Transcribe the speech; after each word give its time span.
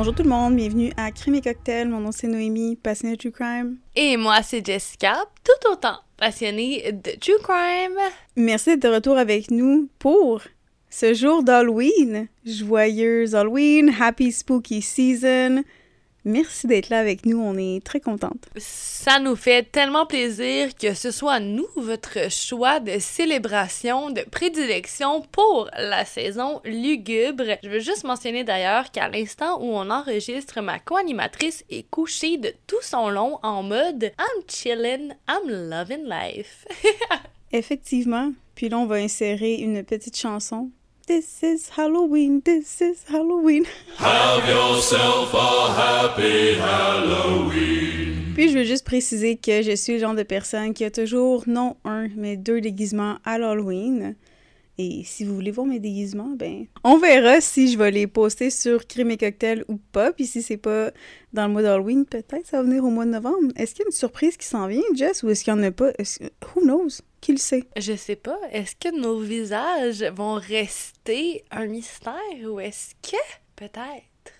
Bonjour 0.00 0.14
tout 0.14 0.22
le 0.22 0.30
monde, 0.30 0.56
bienvenue 0.56 0.94
à 0.96 1.10
Crime 1.10 1.34
et 1.34 1.40
Cocktail. 1.42 1.90
Mon 1.90 2.00
nom 2.00 2.10
c'est 2.10 2.26
Noémie, 2.26 2.74
passionnée 2.74 3.16
de 3.16 3.20
True 3.20 3.32
Crime. 3.32 3.76
Et 3.94 4.16
moi 4.16 4.42
c'est 4.42 4.64
Jessica, 4.64 5.22
tout 5.44 5.70
autant 5.70 5.98
passionnée 6.16 6.90
de 6.90 7.10
True 7.20 7.38
Crime. 7.42 7.98
Merci 8.34 8.70
d'être 8.70 8.90
de 8.90 8.94
retour 8.94 9.18
avec 9.18 9.50
nous 9.50 9.90
pour 9.98 10.40
ce 10.88 11.12
jour 11.12 11.42
d'Halloween. 11.42 12.28
Joyeux 12.46 13.34
Halloween, 13.34 13.94
happy 14.00 14.32
spooky 14.32 14.80
season. 14.80 15.64
Merci 16.24 16.66
d'être 16.66 16.90
là 16.90 16.98
avec 16.98 17.24
nous, 17.24 17.38
on 17.38 17.56
est 17.56 17.82
très 17.84 18.00
contente. 18.00 18.48
Ça 18.56 19.18
nous 19.20 19.36
fait 19.36 19.70
tellement 19.70 20.04
plaisir 20.04 20.74
que 20.74 20.92
ce 20.92 21.10
soit 21.10 21.40
nous 21.40 21.66
votre 21.76 22.30
choix 22.30 22.78
de 22.78 22.98
célébration, 22.98 24.10
de 24.10 24.22
prédilection 24.30 25.22
pour 25.32 25.70
la 25.78 26.04
saison 26.04 26.60
lugubre. 26.64 27.56
Je 27.62 27.70
veux 27.70 27.78
juste 27.78 28.04
mentionner 28.04 28.44
d'ailleurs 28.44 28.90
qu'à 28.90 29.08
l'instant 29.08 29.58
où 29.62 29.66
on 29.66 29.88
enregistre, 29.88 30.60
ma 30.60 30.78
co-animatrice 30.78 31.64
est 31.70 31.88
couchée 31.88 32.36
de 32.36 32.52
tout 32.66 32.82
son 32.82 33.08
long 33.08 33.38
en 33.42 33.62
mode 33.62 34.12
I'm 34.18 34.42
chillin', 34.46 35.14
I'm 35.28 35.48
loving 35.48 36.04
life. 36.04 36.66
Effectivement. 37.52 38.32
Puis 38.54 38.68
là, 38.68 38.78
on 38.78 38.86
va 38.86 38.96
insérer 38.96 39.54
une 39.54 39.82
petite 39.84 40.16
chanson 40.18 40.70
This 41.10 41.42
is 41.42 41.70
Halloween, 41.76 42.40
this 42.44 42.80
is 42.80 43.02
Halloween. 43.08 43.64
Have 43.98 44.48
yourself 44.48 45.34
a 45.34 45.72
happy 45.74 46.54
Halloween. 46.54 48.32
Puis 48.36 48.50
je 48.50 48.58
veux 48.58 48.62
juste 48.62 48.86
préciser 48.86 49.34
que 49.36 49.60
je 49.60 49.74
suis 49.74 49.94
le 49.94 49.98
genre 49.98 50.14
de 50.14 50.22
personne 50.22 50.72
qui 50.72 50.84
a 50.84 50.90
toujours 50.92 51.42
non 51.48 51.74
un, 51.84 52.06
mais 52.16 52.36
deux 52.36 52.60
déguisements 52.60 53.16
à 53.24 53.38
l'Halloween. 53.38 54.14
Et 54.82 55.02
si 55.04 55.24
vous 55.24 55.34
voulez 55.34 55.50
voir 55.50 55.66
mes 55.66 55.78
déguisements, 55.78 56.32
ben, 56.34 56.64
on 56.84 56.96
verra 56.96 57.42
si 57.42 57.70
je 57.70 57.76
vais 57.76 57.90
les 57.90 58.06
poster 58.06 58.48
sur 58.48 58.86
Crime 58.86 59.10
et 59.10 59.18
Cocktail 59.18 59.62
ou 59.68 59.76
pas. 59.76 60.10
Puis 60.10 60.24
si 60.24 60.40
c'est 60.40 60.56
pas 60.56 60.90
dans 61.34 61.46
le 61.46 61.52
mois 61.52 61.60
d'Halloween, 61.60 62.06
peut-être 62.06 62.46
ça 62.46 62.56
va 62.56 62.62
venir 62.62 62.82
au 62.82 62.88
mois 62.88 63.04
de 63.04 63.10
novembre. 63.10 63.52
Est-ce 63.56 63.74
qu'il 63.74 63.82
y 63.82 63.84
a 63.84 63.88
une 63.88 63.92
surprise 63.92 64.38
qui 64.38 64.46
s'en 64.46 64.66
vient, 64.68 64.80
Jess, 64.94 65.22
ou 65.22 65.28
est-ce 65.28 65.44
qu'il 65.44 65.52
y 65.52 65.56
en 65.56 65.62
a 65.62 65.70
pas? 65.70 65.90
Who 66.54 66.62
knows? 66.62 67.02
Qui 67.20 67.32
le 67.32 67.38
sait? 67.38 67.64
Je 67.76 67.94
sais 67.94 68.16
pas. 68.16 68.38
Est-ce 68.52 68.74
que 68.74 68.98
nos 68.98 69.20
visages 69.20 70.02
vont 70.14 70.36
rester 70.36 71.44
un 71.50 71.66
mystère 71.66 72.14
ou 72.46 72.58
est-ce 72.58 72.94
que 73.02 73.18
peut-être? 73.56 74.32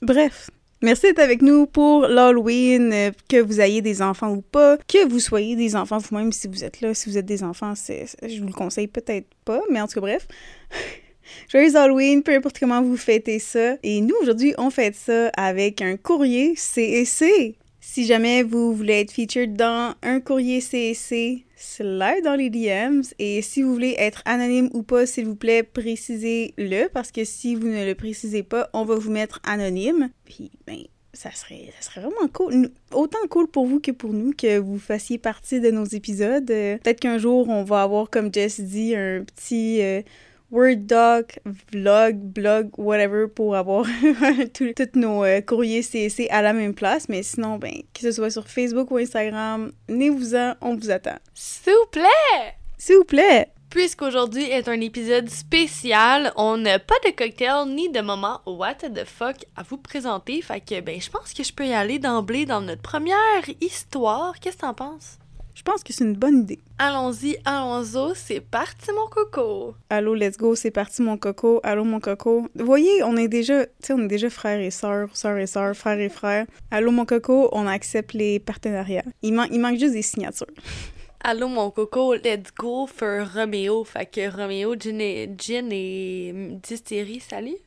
Bref, 0.00 0.48
Merci 0.82 1.02
d'être 1.02 1.20
avec 1.20 1.42
nous 1.42 1.66
pour 1.66 2.08
l'Halloween, 2.08 2.92
euh, 2.92 3.10
que 3.28 3.40
vous 3.40 3.60
ayez 3.60 3.82
des 3.82 4.02
enfants 4.02 4.32
ou 4.32 4.40
pas, 4.40 4.76
que 4.88 5.06
vous 5.08 5.20
soyez 5.20 5.54
des 5.54 5.76
enfants 5.76 5.98
vous-même 5.98 6.32
si 6.32 6.48
vous 6.48 6.64
êtes 6.64 6.80
là. 6.80 6.92
Si 6.92 7.08
vous 7.08 7.16
êtes 7.16 7.24
des 7.24 7.44
enfants, 7.44 7.74
je 7.76 8.40
vous 8.40 8.48
le 8.48 8.52
conseille 8.52 8.88
peut-être 8.88 9.28
pas, 9.44 9.60
mais 9.70 9.80
en 9.80 9.86
tout 9.86 9.94
cas, 9.94 10.00
bref. 10.00 10.26
Joyeux 11.48 11.76
Halloween, 11.76 12.24
peu 12.24 12.34
importe 12.34 12.58
comment 12.58 12.82
vous 12.82 12.96
fêtez 12.96 13.38
ça. 13.38 13.76
Et 13.84 14.00
nous, 14.00 14.16
aujourd'hui, 14.20 14.54
on 14.58 14.70
fête 14.70 14.96
ça 14.96 15.28
avec 15.36 15.80
un 15.82 15.96
courrier 15.96 16.54
CEC. 16.56 17.56
Si 17.80 18.04
jamais 18.04 18.42
vous 18.42 18.74
voulez 18.74 19.00
être 19.00 19.12
featured 19.12 19.54
dans 19.54 19.94
un 20.02 20.18
courrier 20.18 20.60
CEC, 20.60 21.44
slide 21.62 22.24
dans 22.24 22.34
les 22.34 22.50
DMs. 22.50 23.02
Et 23.18 23.40
si 23.42 23.62
vous 23.62 23.72
voulez 23.72 23.94
être 23.98 24.22
anonyme 24.24 24.68
ou 24.72 24.82
pas, 24.82 25.06
s'il 25.06 25.26
vous 25.26 25.36
plaît, 25.36 25.62
précisez-le. 25.62 26.88
Parce 26.88 27.12
que 27.12 27.24
si 27.24 27.54
vous 27.54 27.68
ne 27.68 27.86
le 27.86 27.94
précisez 27.94 28.42
pas, 28.42 28.68
on 28.72 28.84
va 28.84 28.96
vous 28.96 29.10
mettre 29.10 29.40
anonyme. 29.44 30.10
Puis, 30.24 30.50
ben, 30.66 30.78
ça 31.14 31.30
serait, 31.30 31.72
ça 31.78 31.90
serait 31.90 32.00
vraiment 32.00 32.28
cool. 32.32 32.70
Autant 32.92 33.18
cool 33.28 33.46
pour 33.46 33.66
vous 33.66 33.80
que 33.80 33.90
pour 33.90 34.12
nous 34.12 34.32
que 34.32 34.58
vous 34.58 34.78
fassiez 34.78 35.18
partie 35.18 35.60
de 35.60 35.70
nos 35.70 35.84
épisodes. 35.84 36.50
Euh, 36.50 36.78
peut-être 36.78 37.00
qu'un 37.00 37.18
jour, 37.18 37.48
on 37.48 37.64
va 37.64 37.82
avoir, 37.82 38.10
comme 38.10 38.32
Jess 38.32 38.60
dit, 38.60 38.94
un 38.94 39.22
petit. 39.24 39.82
Euh, 39.82 40.02
Word 40.52 40.84
doc, 40.86 41.38
vlog, 41.72 42.16
blog, 42.16 42.72
whatever 42.76 43.26
pour 43.26 43.56
avoir 43.56 43.86
tous 44.52 44.74
nos 44.94 45.24
euh, 45.24 45.40
courriers 45.40 45.80
CC 45.80 46.28
à 46.28 46.42
la 46.42 46.52
même 46.52 46.74
place. 46.74 47.08
Mais 47.08 47.22
sinon, 47.22 47.56
ben, 47.56 47.72
que 47.94 48.02
ce 48.02 48.12
soit 48.12 48.28
sur 48.28 48.46
Facebook 48.46 48.90
ou 48.90 48.98
Instagram, 48.98 49.72
venez-vous-en, 49.88 50.56
on 50.60 50.76
vous 50.76 50.90
attend. 50.90 51.16
S'il 51.32 51.72
vous 51.72 51.90
plaît! 51.90 52.54
S'il 52.76 52.96
vous 52.96 53.04
plaît! 53.04 53.48
Puisqu'aujourd'hui 53.70 54.44
est 54.44 54.68
un 54.68 54.78
épisode 54.82 55.30
spécial, 55.30 56.34
on 56.36 56.58
n'a 56.58 56.78
pas 56.78 56.96
de 57.06 57.12
cocktail 57.12 57.74
ni 57.74 57.88
de 57.88 58.02
moment 58.02 58.42
what 58.44 58.74
the 58.74 59.06
fuck 59.06 59.46
à 59.56 59.62
vous 59.62 59.78
présenter? 59.78 60.42
Fait 60.42 60.60
que, 60.60 60.82
ben, 60.82 61.00
je 61.00 61.08
pense 61.08 61.32
que 61.32 61.44
je 61.44 61.54
peux 61.54 61.66
y 61.66 61.72
aller 61.72 61.98
d'emblée 61.98 62.44
dans 62.44 62.60
notre 62.60 62.82
première 62.82 63.16
histoire. 63.62 64.38
Qu'est-ce 64.38 64.58
que 64.58 64.60
t'en 64.60 64.74
penses? 64.74 65.16
Je 65.54 65.62
pense 65.62 65.84
que 65.84 65.92
c'est 65.92 66.04
une 66.04 66.14
bonne 66.14 66.40
idée. 66.40 66.58
Allons-y, 66.78 67.36
allons-y, 67.44 68.16
c'est 68.16 68.40
parti 68.40 68.90
mon 68.92 69.06
coco. 69.08 69.74
Allô, 69.90 70.14
let's 70.14 70.38
go, 70.38 70.54
c'est 70.54 70.70
parti 70.70 71.02
mon 71.02 71.18
coco. 71.18 71.60
Allô 71.62 71.84
mon 71.84 72.00
coco. 72.00 72.48
Vous 72.54 72.64
voyez, 72.64 73.02
on 73.02 73.16
est 73.16 73.28
déjà, 73.28 73.66
tu 73.66 73.72
sais, 73.82 73.92
on 73.92 74.00
est 74.00 74.08
déjà 74.08 74.30
frères 74.30 74.60
et 74.60 74.70
sœurs, 74.70 75.08
sœurs 75.14 75.38
et 75.38 75.46
sœurs, 75.46 75.76
frères 75.76 76.00
et 76.00 76.08
frères. 76.08 76.46
Allô 76.70 76.90
mon 76.90 77.04
coco, 77.04 77.50
on 77.52 77.66
accepte 77.66 78.14
les 78.14 78.38
partenariats. 78.38 79.04
Il, 79.22 79.38
il 79.52 79.60
manque 79.60 79.78
juste 79.78 79.94
des 79.94 80.02
signatures. 80.02 80.46
Allô 81.24 81.48
mon 81.48 81.70
coco, 81.70 82.14
let's 82.14 82.50
go 82.58 82.86
for 82.86 83.28
Romeo. 83.34 83.84
Fait 83.84 84.06
que 84.06 84.28
Romeo, 84.28 84.74
Gin 84.74 85.00
et, 85.00 85.30
Gin 85.38 85.70
et 85.70 86.58
Distillery, 86.62 87.20
salut. 87.20 87.58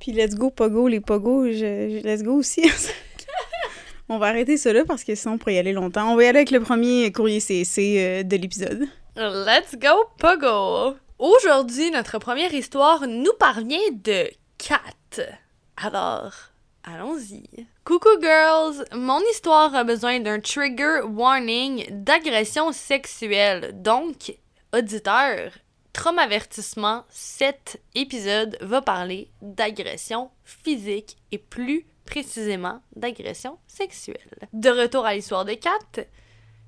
Puis 0.00 0.12
let's 0.12 0.34
go 0.34 0.50
Pogo, 0.50 0.88
les 0.88 1.00
Pogo, 1.00 1.46
je, 1.46 2.02
let's 2.02 2.22
go 2.22 2.32
aussi. 2.32 2.62
On 4.08 4.18
va 4.18 4.26
arrêter 4.26 4.58
cela 4.58 4.84
parce 4.84 5.02
que 5.02 5.14
sinon 5.14 5.34
on 5.34 5.38
pourrait 5.38 5.54
y 5.54 5.58
aller 5.58 5.72
longtemps. 5.72 6.12
On 6.12 6.16
va 6.16 6.24
y 6.24 6.26
aller 6.26 6.38
avec 6.38 6.50
le 6.50 6.60
premier 6.60 7.10
courrier 7.10 7.40
CC 7.40 7.96
euh, 7.98 8.22
de 8.22 8.36
l'épisode. 8.36 8.86
Let's 9.16 9.76
go, 9.76 10.06
Pogo! 10.18 10.96
Aujourd'hui, 11.18 11.90
notre 11.90 12.18
première 12.18 12.52
histoire 12.52 13.06
nous 13.06 13.32
parvient 13.38 13.78
de 13.92 14.28
Kat. 14.58 15.22
Alors, 15.76 16.34
allons-y. 16.82 17.44
Coucou 17.84 18.20
girls! 18.20 18.84
Mon 18.92 19.20
histoire 19.30 19.74
a 19.74 19.84
besoin 19.84 20.20
d'un 20.20 20.40
trigger 20.40 21.00
warning 21.08 21.86
d'agression 21.90 22.72
sexuelle. 22.72 23.70
Donc, 23.80 24.36
auditeur, 24.74 25.50
avertissement, 26.18 27.04
cet 27.08 27.80
épisode 27.94 28.58
va 28.60 28.82
parler 28.82 29.30
d'agression 29.40 30.30
physique 30.44 31.16
et 31.32 31.38
plus 31.38 31.86
précisément 32.04 32.80
d'agression 32.96 33.58
sexuelle. 33.66 34.48
De 34.52 34.70
retour 34.70 35.06
à 35.06 35.14
l'histoire 35.14 35.44
de 35.44 35.54
Kat, 35.54 36.04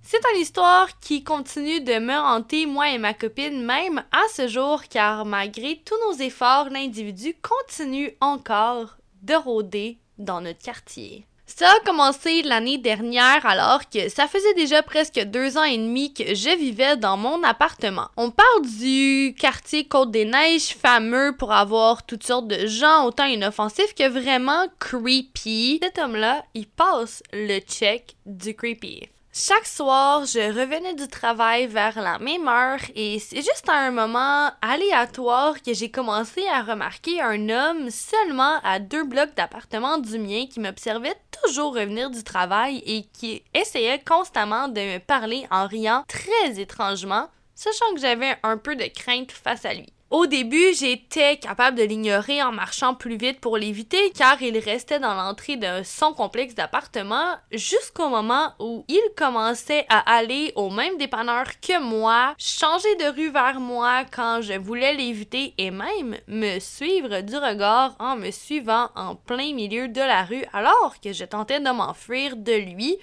c'est 0.02 0.20
une 0.34 0.41
histoire 0.41 1.00
qui 1.00 1.24
continue 1.24 1.80
de 1.80 1.98
me 1.98 2.14
hanter, 2.14 2.66
moi 2.66 2.91
et 2.91 2.98
ma 2.98 3.12
copine, 3.12 3.64
même 3.64 4.04
à 4.12 4.22
ce 4.32 4.47
jour, 4.47 4.84
car 4.88 5.24
malgré 5.24 5.82
tous 5.84 5.97
nos 6.08 6.19
efforts, 6.19 6.70
l'individu 6.70 7.34
continue 7.42 8.12
encore 8.20 8.98
de 9.22 9.34
rôder 9.34 9.98
dans 10.19 10.41
notre 10.41 10.62
quartier. 10.62 11.26
Ça 11.47 11.71
a 11.71 11.84
commencé 11.87 12.43
l'année 12.43 12.77
dernière 12.77 13.47
alors 13.47 13.89
que 13.89 14.09
ça 14.09 14.27
faisait 14.27 14.55
déjà 14.55 14.83
presque 14.83 15.19
deux 15.21 15.57
ans 15.57 15.65
et 15.65 15.79
demi 15.79 16.12
que 16.12 16.34
je 16.34 16.57
vivais 16.57 16.97
dans 16.97 17.17
mon 17.17 17.43
appartement. 17.45 18.09
On 18.17 18.31
parle 18.31 18.67
du 18.79 19.34
quartier 19.39 19.87
Côte-des-Neiges 19.87 20.75
fameux 20.75 21.37
pour 21.39 21.53
avoir 21.53 22.05
toutes 22.05 22.25
sortes 22.25 22.49
de 22.49 22.67
gens 22.67 23.07
autant 23.07 23.27
inoffensifs 23.27 23.95
que 23.95 24.09
vraiment 24.09 24.67
creepy. 24.81 25.79
Cet 25.83 25.99
homme-là, 25.99 26.45
il 26.55 26.67
passe 26.67 27.23
le 27.33 27.61
check 27.61 28.17
du 28.27 28.55
creepy. 28.55 29.09
Chaque 29.38 29.66
soir, 29.66 30.24
je 30.24 30.38
revenais 30.38 30.94
du 30.94 31.08
travail 31.08 31.66
vers 31.66 32.00
la 32.00 32.19
même 32.19 32.48
heure 32.48 32.80
et 32.94 33.19
c'est 33.19 33.42
juste 33.42 33.69
à 33.69 33.74
un 33.74 33.91
moment 33.91 34.50
aléatoire 34.62 35.60
que 35.60 35.74
j'ai 35.74 35.91
commencé 35.91 36.47
à 36.47 36.62
remarquer 36.62 37.20
un 37.20 37.50
homme 37.50 37.91
seulement 37.91 38.58
à 38.64 38.78
deux 38.78 39.04
blocs 39.04 39.34
d'appartement 39.36 39.98
du 39.98 40.18
mien 40.18 40.47
qui 40.50 40.59
m'observait 40.59 41.16
toujours 41.42 41.74
revenir 41.74 42.09
du 42.09 42.24
travail 42.24 42.83
et 42.86 43.03
qui 43.12 43.42
essayait 43.53 44.03
constamment 44.03 44.68
de 44.68 44.80
me 44.80 44.98
parler 45.00 45.47
en 45.50 45.66
riant 45.66 46.03
très 46.09 46.59
étrangement, 46.59 47.28
sachant 47.54 47.92
que 47.92 48.00
j'avais 48.00 48.39
un 48.42 48.56
peu 48.56 48.74
de 48.74 48.86
crainte 48.86 49.32
face 49.32 49.66
à 49.66 49.74
lui. 49.74 49.92
Au 50.08 50.26
début, 50.26 50.72
j'étais 50.72 51.36
capable 51.36 51.76
de 51.76 51.82
l'ignorer 51.82 52.41
en 52.41 52.53
marchant 52.53 52.94
plus 52.94 53.16
vite 53.16 53.41
pour 53.41 53.58
l'éviter 53.58 54.12
car 54.12 54.41
il 54.41 54.56
restait 54.56 55.00
dans 55.00 55.14
l'entrée 55.14 55.56
de 55.56 55.82
son 55.82 56.12
complexe 56.12 56.54
d'appartement 56.54 57.34
jusqu'au 57.50 58.08
moment 58.08 58.53
où 58.60 58.84
il 58.86 59.03
commençait 59.16 59.84
à 59.88 59.98
aller 60.16 60.53
au 60.54 60.70
même 60.70 60.97
dépanneur 60.97 61.47
que 61.60 61.82
moi, 61.82 62.36
changer 62.38 62.94
de 62.94 63.16
rue 63.16 63.30
vers 63.30 63.58
moi 63.58 64.04
quand 64.04 64.42
je 64.42 64.56
voulais 64.56 64.94
l'éviter 64.94 65.54
et 65.58 65.72
même 65.72 66.16
me 66.28 66.60
suivre 66.60 67.22
du 67.22 67.36
regard 67.36 67.97
en 67.98 68.14
me 68.14 68.30
suivant 68.30 68.91
en 68.94 69.16
plein 69.16 69.54
milieu 69.54 69.88
de 69.88 70.00
la 70.00 70.22
rue 70.22 70.44
alors 70.53 71.00
que 71.03 71.12
je 71.12 71.24
tentais 71.24 71.58
de 71.58 71.70
m'enfuir 71.70 72.36
de 72.36 72.53
lui 72.53 72.97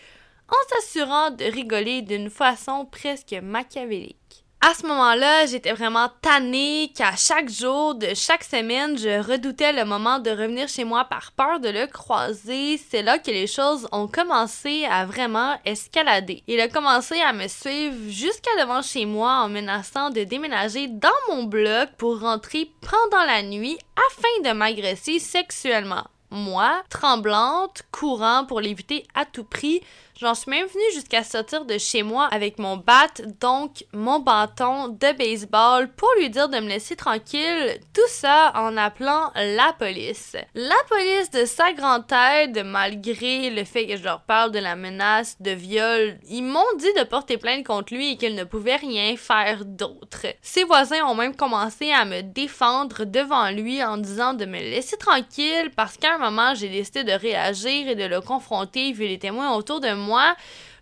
en 0.48 0.70
s'assurant 0.70 1.32
de 1.32 1.44
rigoler 1.44 2.02
d'une 2.02 2.30
façon 2.30 2.86
presque 2.86 3.36
machiavélique. 3.44 4.23
À 4.66 4.74
ce 4.76 4.88
moment-là, 4.88 5.46
j'étais 5.46 5.74
vraiment 5.74 6.08
tannée 6.22 6.90
qu'à 6.96 7.18
chaque 7.18 7.50
jour 7.50 7.96
de 7.96 8.14
chaque 8.16 8.46
semaine, 8.46 8.98
je 8.98 9.22
redoutais 9.22 9.74
le 9.74 9.84
moment 9.84 10.20
de 10.20 10.30
revenir 10.30 10.70
chez 10.70 10.86
moi 10.86 11.04
par 11.04 11.34
peur 11.34 11.60
de 11.60 11.68
le 11.68 11.86
croiser. 11.86 12.78
C'est 12.78 13.02
là 13.02 13.20
que 13.20 13.30
les 13.30 13.46
choses 13.46 13.90
ont 13.92 14.08
commencé 14.08 14.86
à 14.90 15.06
vraiment 15.06 15.60
escalader. 15.66 16.44
Il 16.48 16.62
a 16.62 16.70
commencé 16.70 17.20
à 17.20 17.34
me 17.34 17.50
suivre 17.50 18.10
jusqu'à 18.10 18.52
devant 18.62 18.82
chez 18.82 19.06
moi 19.06 19.42
en 19.44 19.50
menaçant 19.50 20.12
de 20.12 20.24
déménager 20.24 20.88
dans 20.88 21.10
mon 21.28 21.44
bloc 21.44 21.90
pour 21.98 22.22
rentrer 22.22 22.72
pendant 22.90 23.26
la 23.26 23.44
nuit 23.44 23.78
afin 24.12 24.50
de 24.50 24.58
m'agresser 24.58 25.20
sexuellement. 25.20 26.06
moi, 26.32 26.82
tremblante, 26.90 27.84
courant 27.92 28.46
pour 28.46 28.62
l'éviter 28.62 29.06
à 29.14 29.26
tout 29.26 29.44
prix. 29.44 29.82
J'en 30.20 30.36
suis 30.36 30.52
même 30.52 30.68
venue 30.68 30.94
jusqu'à 30.94 31.24
sortir 31.24 31.66
de 31.66 31.80
chez 31.80 32.04
moi 32.04 32.28
avec 32.32 32.60
mon 32.60 32.78
bat, 32.78 33.08
donc 33.42 33.84
mon 33.94 34.20
bâton 34.20 34.90
de 34.90 35.18
baseball, 35.18 35.92
pour 35.92 36.10
lui 36.20 36.30
dire 36.30 36.50
de 36.50 36.60
me 36.60 36.68
laisser 36.68 36.96
tranquille, 36.96 37.80
tout 37.96 38.02
ça 38.10 38.52
en 38.56 38.78
appelant 38.78 39.32
la 39.36 39.74
police. 39.74 40.36
La 40.54 40.76
police 40.88 41.32
de 41.32 41.46
sa 41.46 41.74
grande 41.74 42.06
tête, 42.06 42.64
malgré 42.64 43.50
le 43.50 43.64
fait 43.64 43.88
que 43.88 43.98
je 43.98 44.04
leur 44.04 44.22
parle 44.22 44.52
de 44.52 44.60
la 44.60 44.76
menace 44.76 45.36
de 45.40 45.50
viol, 45.50 46.20
ils 46.30 46.44
m'ont 46.44 46.62
dit 46.78 46.94
de 46.96 47.04
porter 47.06 47.38
plainte 47.38 47.66
contre 47.66 47.96
lui 47.96 48.12
et 48.12 48.18
qu'ils 48.18 48.36
ne 48.36 48.44
pouvaient 48.44 48.76
rien 48.76 49.18
faire 49.18 49.66
d'autre. 49.66 50.28
Ses 50.44 50.64
voisins 50.64 51.06
ont 51.08 51.16
même 51.16 51.36
commencé 51.36 51.92
à 51.92 52.06
me 52.06 52.22
défendre 52.22 53.06
devant 53.06 53.50
lui 53.50 53.84
en 53.84 53.98
disant 53.98 54.36
de 54.36 54.46
me 54.46 54.60
laisser 54.60 54.98
tranquille 54.98 55.72
parce 55.76 55.98
qu'à 55.98 56.16
un 56.16 56.20
moment 56.20 56.54
j'ai 56.54 56.70
décidé 56.70 57.04
de 57.04 57.14
réagir 57.14 57.88
et 57.88 57.96
de 57.96 58.06
le 58.06 58.22
confronter 58.22 58.92
vu 58.92 59.08
les 59.08 59.18
témoins 59.18 59.56
autour 59.56 59.80
de 59.80 59.92
moi. 59.94 60.03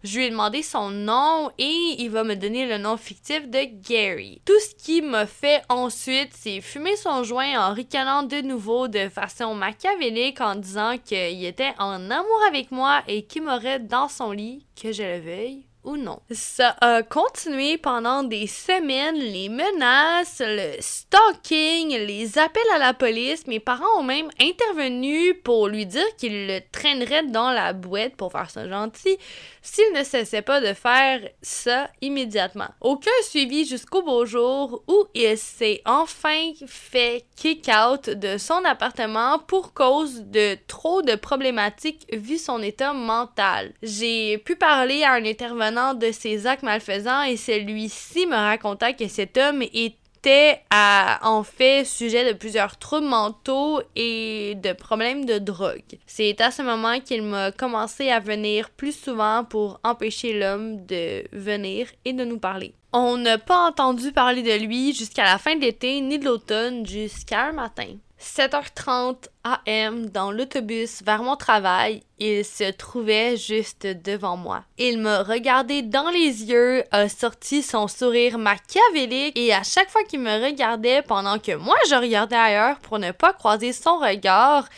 Je 0.03 0.17
lui 0.17 0.25
ai 0.25 0.29
demandé 0.31 0.63
son 0.63 0.89
nom 0.89 1.51
et 1.59 1.95
il 1.99 2.09
va 2.09 2.23
me 2.23 2.35
donner 2.35 2.65
le 2.65 2.79
nom 2.79 2.97
fictif 2.97 3.47
de 3.47 3.59
Gary. 3.87 4.41
Tout 4.45 4.59
ce 4.59 4.73
qui 4.75 5.01
m'a 5.01 5.27
fait 5.27 5.61
ensuite, 5.69 6.31
c'est 6.33 6.59
fumer 6.59 6.95
son 6.95 7.23
joint 7.23 7.69
en 7.69 7.73
ricanant 7.73 8.23
de 8.23 8.41
nouveau 8.41 8.87
de 8.87 9.09
façon 9.09 9.53
machiavélique 9.53 10.41
en 10.41 10.55
disant 10.55 10.97
qu'il 10.97 11.45
était 11.45 11.73
en 11.77 12.09
amour 12.09 12.39
avec 12.47 12.71
moi 12.71 13.03
et 13.07 13.25
qu'il 13.25 13.43
m'aurait 13.43 13.79
dans 13.79 14.09
son 14.09 14.31
lit, 14.31 14.65
que 14.81 14.91
je 14.91 15.03
le 15.03 15.19
veuille 15.19 15.65
non? 15.85 16.19
Ça 16.31 16.75
a 16.81 17.03
continué 17.03 17.77
pendant 17.77 18.23
des 18.23 18.47
semaines, 18.47 19.17
les 19.17 19.49
menaces, 19.49 20.41
le 20.45 20.75
stalking, 20.79 21.89
les 21.89 22.37
appels 22.37 22.61
à 22.75 22.77
la 22.77 22.93
police. 22.93 23.47
Mes 23.47 23.59
parents 23.59 23.99
ont 23.99 24.03
même 24.03 24.29
intervenu 24.39 25.33
pour 25.43 25.67
lui 25.67 25.85
dire 25.85 26.05
qu'il 26.17 26.47
le 26.47 26.59
traînerait 26.71 27.23
dans 27.23 27.51
la 27.51 27.73
boîte 27.73 28.15
pour 28.15 28.31
faire 28.31 28.49
ça 28.49 28.67
gentil 28.69 29.17
s'il 29.63 29.93
ne 29.93 30.03
cessait 30.03 30.41
pas 30.41 30.59
de 30.59 30.73
faire 30.73 31.21
ça 31.41 31.89
immédiatement. 32.01 32.69
Aucun 32.81 33.11
suivi 33.23 33.65
jusqu'au 33.65 34.01
beau 34.01 34.25
jour 34.25 34.83
où 34.87 35.05
il 35.13 35.37
s'est 35.37 35.81
enfin 35.85 36.51
fait 36.65 37.25
kick 37.35 37.69
out 37.69 38.09
de 38.09 38.37
son 38.37 38.63
appartement 38.65 39.39
pour 39.39 39.73
cause 39.73 40.21
de 40.21 40.57
trop 40.67 41.01
de 41.01 41.15
problématiques 41.15 42.07
vu 42.11 42.37
son 42.37 42.61
état 42.61 42.93
mental. 42.93 43.73
J'ai 43.83 44.37
pu 44.39 44.55
parler 44.55 45.03
à 45.03 45.13
un 45.13 45.25
intervenant 45.25 45.70
de 45.71 46.11
ses 46.11 46.47
actes 46.47 46.63
malfaisants 46.63 47.23
et 47.23 47.37
celui-ci 47.37 48.27
me 48.27 48.35
raconta 48.35 48.93
que 48.93 49.07
cet 49.07 49.37
homme 49.37 49.61
était 49.61 50.61
en 50.73 51.43
fait 51.43 51.85
sujet 51.85 52.31
de 52.31 52.37
plusieurs 52.37 52.77
troubles 52.77 53.07
mentaux 53.07 53.81
et 53.95 54.55
de 54.55 54.73
problèmes 54.73 55.25
de 55.25 55.39
drogue. 55.39 55.97
C'est 56.05 56.41
à 56.41 56.51
ce 56.51 56.61
moment 56.61 56.99
qu'il 56.99 57.23
m'a 57.23 57.51
commencé 57.51 58.09
à 58.09 58.19
venir 58.19 58.69
plus 58.69 58.95
souvent 58.95 59.43
pour 59.43 59.79
empêcher 59.83 60.37
l'homme 60.37 60.85
de 60.85 61.23
venir 61.31 61.87
et 62.05 62.13
de 62.13 62.25
nous 62.25 62.39
parler. 62.39 62.73
On 62.93 63.17
n'a 63.17 63.37
pas 63.37 63.67
entendu 63.67 64.11
parler 64.11 64.43
de 64.43 64.63
lui 64.63 64.93
jusqu'à 64.93 65.23
la 65.23 65.37
fin 65.37 65.55
de 65.55 65.61
l'été 65.61 66.01
ni 66.01 66.19
de 66.19 66.25
l'automne 66.25 66.85
jusqu'à 66.85 67.45
un 67.45 67.53
matin. 67.53 67.87
7h30 68.21 69.29
AM 69.43 70.09
dans 70.09 70.31
l'autobus 70.31 71.01
vers 71.03 71.23
mon 71.23 71.35
travail, 71.35 72.03
il 72.19 72.45
se 72.45 72.71
trouvait 72.71 73.35
juste 73.35 73.87
devant 73.87 74.37
moi. 74.37 74.63
Il 74.77 74.99
me 74.99 75.21
regardait 75.23 75.81
dans 75.81 76.09
les 76.11 76.45
yeux, 76.45 76.83
a 76.91 77.09
sorti 77.09 77.63
son 77.63 77.87
sourire 77.87 78.37
machiavélique 78.37 79.37
et 79.37 79.53
à 79.53 79.63
chaque 79.63 79.89
fois 79.89 80.03
qu'il 80.03 80.19
me 80.19 80.45
regardait 80.45 81.01
pendant 81.01 81.39
que 81.39 81.55
moi 81.55 81.77
je 81.89 81.95
regardais 81.95 82.35
ailleurs 82.35 82.77
pour 82.79 82.99
ne 82.99 83.11
pas 83.11 83.33
croiser 83.33 83.73
son 83.73 83.97
regard, 83.97 84.69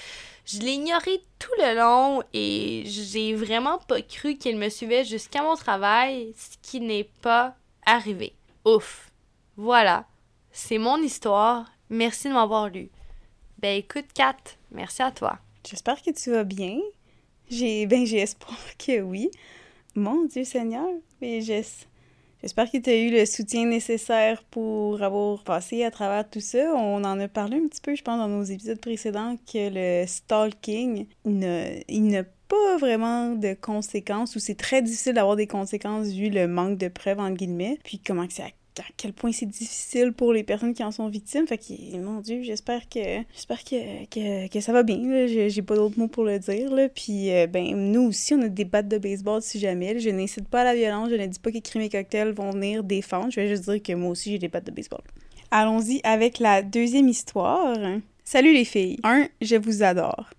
je 0.46 0.60
l'ignorais 0.60 1.22
tout 1.38 1.52
le 1.60 1.76
long 1.76 2.24
et 2.34 2.84
j'ai 2.86 3.36
vraiment 3.36 3.78
pas 3.78 4.02
cru 4.02 4.38
qu'il 4.38 4.58
me 4.58 4.70
suivait 4.70 5.04
jusqu'à 5.04 5.42
mon 5.42 5.56
travail, 5.56 6.34
ce 6.38 6.56
qui 6.62 6.80
n'est 6.80 7.10
pas 7.22 7.56
arrivé. 7.86 8.34
Ouf. 8.66 9.10
Voilà. 9.58 10.06
C'est 10.52 10.78
mon 10.78 10.98
histoire. 10.98 11.66
Merci 11.90 12.30
de 12.30 12.34
m'avoir 12.34 12.70
lu. 12.70 12.90
Ben 13.64 13.78
écoute, 13.78 14.08
Kat, 14.14 14.36
merci 14.72 15.02
à 15.02 15.12
toi. 15.12 15.40
J'espère 15.66 16.02
que 16.02 16.12
tu 16.12 16.32
vas 16.32 16.44
bien. 16.44 16.80
J'ai 17.50 17.86
ben 17.86 18.06
j'ai 18.06 18.18
espoir 18.18 18.60
que 18.78 19.00
oui. 19.00 19.32
Mon 19.96 20.26
Dieu 20.26 20.44
Seigneur, 20.44 20.86
mais 21.22 21.40
j'espère 21.40 22.70
que 22.70 22.78
tu 22.78 22.90
as 22.90 22.98
eu 22.98 23.10
le 23.10 23.26
soutien 23.26 23.66
nécessaire 23.66 24.44
pour 24.52 25.02
avoir 25.02 25.46
passé 25.46 25.86
à 25.86 25.92
travers 25.92 26.30
tout 26.30 26.42
ça. 26.42 26.74
On 26.76 27.06
en 27.06 27.18
a 27.22 27.30
parlé 27.30 27.56
un 27.56 27.70
petit 27.70 27.80
peu, 27.80 27.96
je 27.96 28.04
pense, 28.04 28.18
dans 28.18 28.28
nos 28.28 28.44
épisodes 28.44 28.82
précédents, 28.82 29.38
que 29.50 29.70
le 29.72 30.08
stalking, 30.08 31.08
il 31.24 32.08
n'a 32.08 32.24
pas 32.50 32.78
vraiment 32.82 33.30
de 33.30 33.54
conséquences 33.54 34.36
ou 34.36 34.40
c'est 34.40 34.56
très 34.56 34.82
difficile 34.82 35.14
d'avoir 35.14 35.38
des 35.38 35.48
conséquences 35.48 36.08
vu 36.10 36.30
le 36.30 36.50
manque 36.50 36.78
de 36.78 36.90
preuves, 36.90 37.22
entre 37.22 37.38
guillemets, 37.38 37.80
puis 37.86 38.00
comment 38.00 38.28
que 38.28 38.34
c'est 38.34 38.54
à 38.80 38.84
quel 38.98 39.14
point 39.14 39.32
c'est 39.32 39.46
difficile 39.46 40.14
pour 40.14 40.34
les 40.34 40.44
personnes 40.44 40.74
qui 40.74 40.84
en 40.84 40.92
sont 40.92 41.08
victimes. 41.08 41.48
Fait 41.48 41.58
que, 41.58 41.98
mon 41.98 42.22
Dieu, 42.22 42.42
j'espère 42.44 42.88
que 42.90 43.00
j'espère 43.34 43.64
que, 43.64 44.48
que, 44.48 44.60
ça 44.60 44.74
va 44.74 44.84
bien. 44.84 45.28
J'ai 45.28 45.62
pas 45.62 45.76
d'autres 45.76 45.98
mots 46.00 46.08
pour 46.08 46.24
le 46.24 46.40
dire. 46.40 46.74
Là. 46.74 46.90
Puis, 46.90 47.32
euh, 47.32 47.48
ben, 47.48 47.76
nous 47.76 48.02
aussi, 48.02 48.34
on 48.34 48.42
a 48.42 48.48
des 48.48 48.66
battes 48.66 48.88
de 48.88 48.98
baseball 48.98 49.42
si 49.42 49.60
jamais. 49.60 50.00
Je 50.00 50.10
n'incite 50.10 50.48
pas 50.48 50.62
à 50.62 50.64
la 50.66 50.76
violence. 50.76 51.10
Je 51.10 51.16
ne 51.16 51.26
dis 51.26 51.40
pas 51.40 51.52
que 51.52 51.60
Crime 51.60 51.82
et 51.84 51.90
Cocktail 51.90 52.32
vont 52.32 52.52
venir 52.52 52.84
défendre. 52.84 53.32
Je 53.32 53.40
vais 53.40 53.50
juste 53.50 53.64
dire 53.64 53.82
que 53.82 53.94
moi 53.94 54.12
aussi, 54.12 54.32
j'ai 54.32 54.40
des 54.40 54.48
battes 54.48 54.66
de 54.66 54.72
baseball. 54.72 55.02
Allons-y 55.52 56.02
avec 56.04 56.40
la 56.40 56.62
deuxième 56.62 57.08
histoire. 57.08 57.78
Salut 58.24 58.54
les 58.54 58.66
filles. 58.66 59.00
Un, 59.04 59.28
je 59.42 59.56
vous 59.56 59.84
adore. 59.84 60.30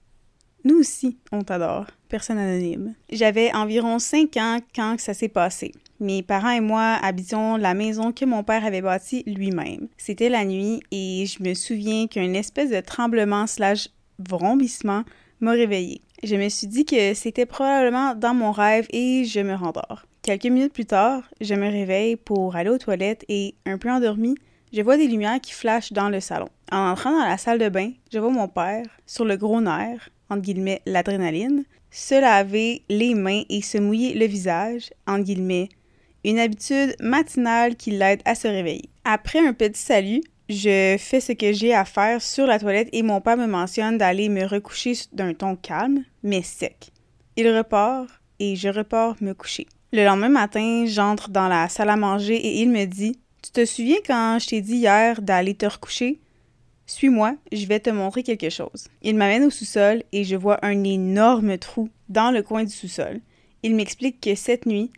Nous 0.64 0.78
aussi, 0.78 1.18
on 1.30 1.42
t'adore. 1.42 1.86
Personne 2.14 2.38
anonyme. 2.38 2.94
J'avais 3.10 3.52
environ 3.52 3.98
5 3.98 4.36
ans 4.36 4.58
quand 4.72 5.00
ça 5.00 5.14
s'est 5.14 5.26
passé. 5.26 5.72
Mes 5.98 6.22
parents 6.22 6.52
et 6.52 6.60
moi 6.60 6.96
habitions 7.02 7.56
la 7.56 7.74
maison 7.74 8.12
que 8.12 8.24
mon 8.24 8.44
père 8.44 8.64
avait 8.64 8.82
bâtie 8.82 9.24
lui-même. 9.26 9.88
C'était 9.96 10.28
la 10.28 10.44
nuit 10.44 10.80
et 10.92 11.26
je 11.26 11.42
me 11.42 11.54
souviens 11.54 12.06
qu'un 12.06 12.32
espèce 12.34 12.70
de 12.70 12.78
tremblement 12.78 13.48
slash 13.48 13.88
vrombissement 14.20 15.02
m'a 15.40 15.50
réveillée. 15.50 16.02
Je 16.22 16.36
me 16.36 16.48
suis 16.50 16.68
dit 16.68 16.84
que 16.84 17.14
c'était 17.14 17.46
probablement 17.46 18.14
dans 18.14 18.32
mon 18.32 18.52
rêve 18.52 18.86
et 18.90 19.24
je 19.24 19.40
me 19.40 19.56
rendors. 19.56 20.06
Quelques 20.22 20.44
minutes 20.44 20.72
plus 20.72 20.86
tard, 20.86 21.24
je 21.40 21.56
me 21.56 21.68
réveille 21.68 22.14
pour 22.14 22.54
aller 22.54 22.70
aux 22.70 22.78
toilettes 22.78 23.24
et, 23.28 23.56
un 23.66 23.76
peu 23.76 23.90
endormi, 23.90 24.36
je 24.74 24.82
vois 24.82 24.96
des 24.96 25.06
lumières 25.06 25.40
qui 25.40 25.52
flashent 25.52 25.92
dans 25.92 26.08
le 26.08 26.18
salon. 26.18 26.48
En 26.72 26.90
entrant 26.90 27.12
dans 27.12 27.24
la 27.24 27.38
salle 27.38 27.60
de 27.60 27.68
bain, 27.68 27.92
je 28.12 28.18
vois 28.18 28.30
mon 28.30 28.48
père, 28.48 28.84
sur 29.06 29.24
le 29.24 29.36
gros 29.36 29.60
nerf, 29.60 30.10
entre 30.28 30.42
guillemets 30.42 30.82
l'adrénaline, 30.84 31.64
se 31.92 32.20
laver 32.20 32.82
les 32.88 33.14
mains 33.14 33.42
et 33.48 33.62
se 33.62 33.78
mouiller 33.78 34.14
le 34.14 34.26
visage, 34.26 34.90
entre 35.06 35.22
guillemets 35.22 35.68
une 36.24 36.38
habitude 36.38 36.96
matinale 37.00 37.76
qui 37.76 37.90
l'aide 37.90 38.22
à 38.24 38.34
se 38.34 38.48
réveiller. 38.48 38.88
Après 39.04 39.38
un 39.38 39.52
petit 39.52 39.80
salut, 39.80 40.22
je 40.48 40.96
fais 40.98 41.20
ce 41.20 41.32
que 41.32 41.52
j'ai 41.52 41.74
à 41.74 41.84
faire 41.84 42.20
sur 42.20 42.46
la 42.46 42.58
toilette 42.58 42.88
et 42.92 43.02
mon 43.02 43.20
père 43.20 43.36
me 43.36 43.46
mentionne 43.46 43.98
d'aller 43.98 44.28
me 44.28 44.44
recoucher 44.46 44.94
d'un 45.12 45.34
ton 45.34 45.54
calme, 45.54 46.02
mais 46.22 46.42
sec. 46.42 46.90
Il 47.36 47.48
repart 47.54 48.08
et 48.40 48.56
je 48.56 48.68
repars 48.68 49.16
me 49.20 49.34
coucher. 49.34 49.66
Le 49.92 50.04
lendemain 50.04 50.30
matin, 50.30 50.84
j'entre 50.86 51.28
dans 51.28 51.46
la 51.46 51.68
salle 51.68 51.90
à 51.90 51.96
manger 51.96 52.34
et 52.34 52.62
il 52.62 52.70
me 52.70 52.86
dit 52.86 53.18
Tu 53.44 53.50
te 53.50 53.66
souviens 53.66 53.98
quand 54.06 54.38
je 54.40 54.46
t'ai 54.46 54.62
dit 54.62 54.76
hier 54.76 55.20
d'aller 55.20 55.54
te 55.54 55.66
recoucher? 55.66 56.18
Suis-moi, 56.86 57.36
je 57.52 57.66
vais 57.66 57.78
te 57.78 57.90
montrer 57.90 58.22
quelque 58.22 58.48
chose. 58.48 58.88
Il 59.02 59.16
m'amène 59.16 59.44
au 59.44 59.50
sous-sol 59.50 60.02
et 60.12 60.24
je 60.24 60.34
vois 60.34 60.64
un 60.64 60.82
énorme 60.82 61.58
trou 61.58 61.90
dans 62.08 62.30
le 62.30 62.42
coin 62.42 62.64
du 62.64 62.72
sous-sol. 62.72 63.20
Il 63.62 63.74
m'explique 63.74 64.18
que 64.22 64.34
cette 64.34 64.64
nuit, 64.64 64.90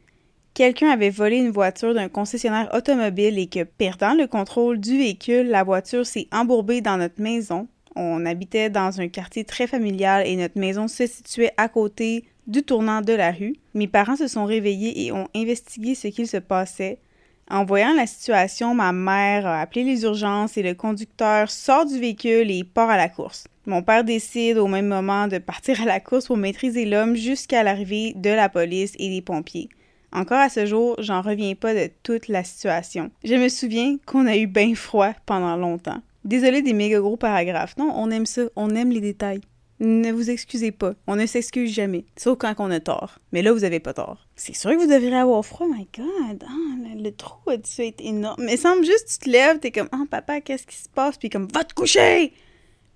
quelqu'un 0.54 0.90
avait 0.90 1.10
volé 1.10 1.38
une 1.38 1.50
voiture 1.50 1.92
d'un 1.92 2.08
concessionnaire 2.08 2.70
automobile 2.72 3.36
et 3.36 3.48
que, 3.48 3.64
perdant 3.64 4.14
le 4.14 4.28
contrôle 4.28 4.78
du 4.78 4.96
véhicule, 4.96 5.48
la 5.48 5.64
voiture 5.64 6.06
s'est 6.06 6.28
embourbée 6.30 6.80
dans 6.80 6.98
notre 6.98 7.20
maison. 7.20 7.66
On 7.96 8.24
habitait 8.26 8.70
dans 8.70 9.00
un 9.00 9.08
quartier 9.08 9.42
très 9.42 9.66
familial 9.66 10.24
et 10.24 10.36
notre 10.36 10.60
maison 10.60 10.86
se 10.86 11.08
situait 11.08 11.52
à 11.56 11.68
côté 11.68 12.24
du 12.46 12.62
tournant 12.62 13.00
de 13.00 13.12
la 13.12 13.32
rue. 13.32 13.56
Mes 13.74 13.88
parents 13.88 14.14
se 14.14 14.28
sont 14.28 14.44
réveillés 14.44 15.04
et 15.04 15.10
ont 15.10 15.26
investigué 15.34 15.96
ce 15.96 16.06
qu'il 16.06 16.28
se 16.28 16.36
passait. 16.36 17.00
En 17.48 17.64
voyant 17.64 17.94
la 17.94 18.08
situation, 18.08 18.74
ma 18.74 18.92
mère 18.92 19.46
a 19.46 19.60
appelé 19.60 19.84
les 19.84 20.02
urgences 20.02 20.56
et 20.56 20.62
le 20.62 20.74
conducteur 20.74 21.48
sort 21.48 21.86
du 21.86 21.98
véhicule 21.98 22.50
et 22.50 22.64
part 22.64 22.90
à 22.90 22.96
la 22.96 23.08
course. 23.08 23.44
Mon 23.66 23.82
père 23.82 24.02
décide 24.02 24.58
au 24.58 24.66
même 24.66 24.88
moment 24.88 25.28
de 25.28 25.38
partir 25.38 25.80
à 25.80 25.84
la 25.84 26.00
course 26.00 26.26
pour 26.26 26.36
maîtriser 26.36 26.84
l'homme 26.84 27.14
jusqu'à 27.14 27.62
l'arrivée 27.62 28.14
de 28.16 28.30
la 28.30 28.48
police 28.48 28.94
et 28.98 29.10
des 29.10 29.22
pompiers. 29.22 29.68
Encore 30.12 30.38
à 30.38 30.48
ce 30.48 30.66
jour, 30.66 30.96
j'en 30.98 31.20
reviens 31.20 31.54
pas 31.54 31.74
de 31.74 31.88
toute 32.02 32.26
la 32.28 32.42
situation. 32.42 33.10
Je 33.22 33.34
me 33.34 33.48
souviens 33.48 33.96
qu'on 34.06 34.26
a 34.26 34.36
eu 34.36 34.46
bien 34.46 34.74
froid 34.74 35.12
pendant 35.24 35.56
longtemps. 35.56 36.00
Désolé 36.24 36.62
des 36.62 36.72
méga 36.72 36.98
gros 36.98 37.16
paragraphes. 37.16 37.76
Non, 37.76 37.92
on 37.94 38.10
aime 38.10 38.26
ça, 38.26 38.42
on 38.56 38.74
aime 38.74 38.90
les 38.90 39.00
détails. 39.00 39.40
Ne 39.78 40.10
vous 40.10 40.30
excusez 40.30 40.72
pas, 40.72 40.94
on 41.06 41.16
ne 41.16 41.26
s'excuse 41.26 41.70
jamais, 41.70 42.06
sauf 42.16 42.38
quand 42.38 42.54
on 42.58 42.70
a 42.70 42.80
tort. 42.80 43.18
Mais 43.32 43.42
là, 43.42 43.52
vous 43.52 43.64
avez 43.64 43.78
pas 43.78 43.92
tort. 43.92 44.26
C'est 44.34 44.54
sûr 44.56 44.70
que 44.70 44.76
vous 44.76 44.86
devriez 44.90 45.14
avoir 45.14 45.44
froid, 45.44 45.66
my 45.66 45.86
god, 45.94 46.44
ah, 46.48 46.94
le, 46.96 47.10
trou 47.10 47.50
a 47.50 47.58
dû 47.58 47.70
être 47.80 48.00
énorme. 48.00 48.42
Mais 48.42 48.56
semble 48.56 48.86
juste, 48.86 49.08
tu 49.08 49.26
te 49.26 49.30
lèves, 49.30 49.58
t'es 49.58 49.70
comme, 49.70 49.88
oh 49.92 50.06
papa, 50.10 50.40
qu'est-ce 50.40 50.66
qui 50.66 50.76
se 50.76 50.88
passe? 50.88 51.18
Puis 51.18 51.28
comme, 51.28 51.48
va 51.52 51.62
te 51.64 51.74
coucher! 51.74 52.32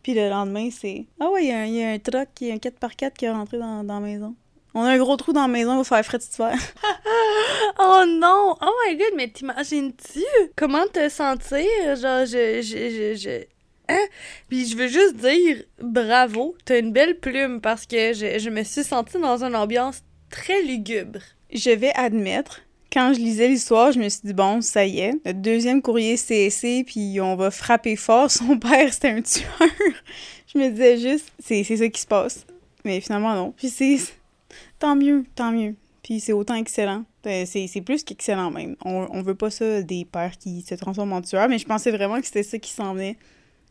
Puis 0.02 0.14
le 0.14 0.30
lendemain, 0.30 0.70
c'est 0.70 1.04
Ah 1.20 1.28
ouais, 1.30 1.44
il 1.44 1.48
y, 1.48 1.52
a 1.52 1.58
un- 1.58 1.66
il 1.66 1.74
y 1.74 1.82
a 1.82 1.90
un 1.90 1.98
truck, 1.98 2.28
il 2.40 2.48
y 2.48 2.50
a 2.50 2.54
un 2.54 2.56
4x4 2.56 3.12
qui 3.12 3.26
est 3.26 3.30
rentré 3.30 3.58
dans, 3.58 3.84
dans 3.84 4.00
la 4.00 4.06
maison. 4.06 4.34
On 4.72 4.82
a 4.82 4.90
un 4.92 4.98
gros 4.98 5.16
trou 5.16 5.34
dans 5.34 5.42
la 5.42 5.48
maison, 5.48 5.74
il 5.74 5.78
va 5.78 5.84
faire 5.84 6.04
frais 6.04 6.18
cet 6.20 6.34
hiver. 6.36 6.54
Oh 7.78 8.04
non! 8.06 8.56
Oh 8.60 8.70
my 8.86 8.96
god, 8.96 9.12
mais 9.16 9.28
t'imagines-tu? 9.28 10.22
Comment 10.56 10.86
te 10.92 11.08
sentir? 11.08 11.66
Genre, 11.96 12.24
je. 12.26 12.60
je, 12.62 12.90
je, 12.90 13.14
je... 13.16 13.44
Hein? 13.90 14.06
Puis 14.48 14.66
je 14.66 14.76
veux 14.76 14.88
juste 14.88 15.16
dire 15.16 15.62
bravo, 15.80 16.56
t'as 16.64 16.78
une 16.78 16.92
belle 16.92 17.18
plume 17.18 17.60
parce 17.60 17.86
que 17.86 18.12
je, 18.12 18.38
je 18.38 18.50
me 18.50 18.62
suis 18.62 18.84
sentie 18.84 19.18
dans 19.18 19.44
une 19.44 19.56
ambiance 19.56 20.02
très 20.30 20.62
lugubre. 20.62 21.20
Je 21.52 21.70
vais 21.70 21.92
admettre, 21.94 22.62
quand 22.92 23.12
je 23.12 23.18
lisais 23.18 23.48
l'histoire, 23.48 23.92
je 23.92 23.98
me 23.98 24.08
suis 24.08 24.22
dit, 24.24 24.32
bon, 24.32 24.60
ça 24.60 24.84
y 24.86 25.00
est, 25.00 25.14
le 25.24 25.34
deuxième 25.34 25.82
courrier 25.82 26.16
CSC, 26.16 26.84
puis 26.86 27.20
on 27.20 27.36
va 27.36 27.50
frapper 27.50 27.96
fort. 27.96 28.30
Son 28.30 28.58
père, 28.58 28.92
c'était 28.92 29.10
un 29.10 29.22
tueur. 29.22 29.68
je 30.52 30.58
me 30.58 30.70
disais 30.70 30.98
juste, 30.98 31.32
c'est 31.38 31.64
ça 31.64 31.88
qui 31.88 32.00
se 32.00 32.06
passe. 32.06 32.46
Mais 32.84 33.00
finalement, 33.00 33.34
non. 33.34 33.52
Puis 33.56 33.68
c'est. 33.68 33.98
Tant 34.78 34.96
mieux, 34.96 35.24
tant 35.34 35.52
mieux. 35.52 35.74
Puis 36.02 36.20
c'est 36.20 36.32
autant 36.32 36.54
excellent. 36.54 37.04
Euh, 37.26 37.44
C'est 37.46 37.66
c'est 37.66 37.82
plus 37.82 38.02
qu'excellent 38.02 38.50
même. 38.50 38.76
On, 38.84 39.06
on 39.10 39.22
veut 39.22 39.34
pas 39.34 39.50
ça 39.50 39.82
des 39.82 40.06
pères 40.06 40.38
qui 40.38 40.62
se 40.62 40.74
transforment 40.74 41.12
en 41.12 41.20
tueurs, 41.20 41.48
mais 41.48 41.58
je 41.58 41.66
pensais 41.66 41.90
vraiment 41.90 42.18
que 42.18 42.26
c'était 42.26 42.42
ça 42.42 42.58
qui 42.58 42.70
s'en 42.70 42.94
venait. 42.94 43.18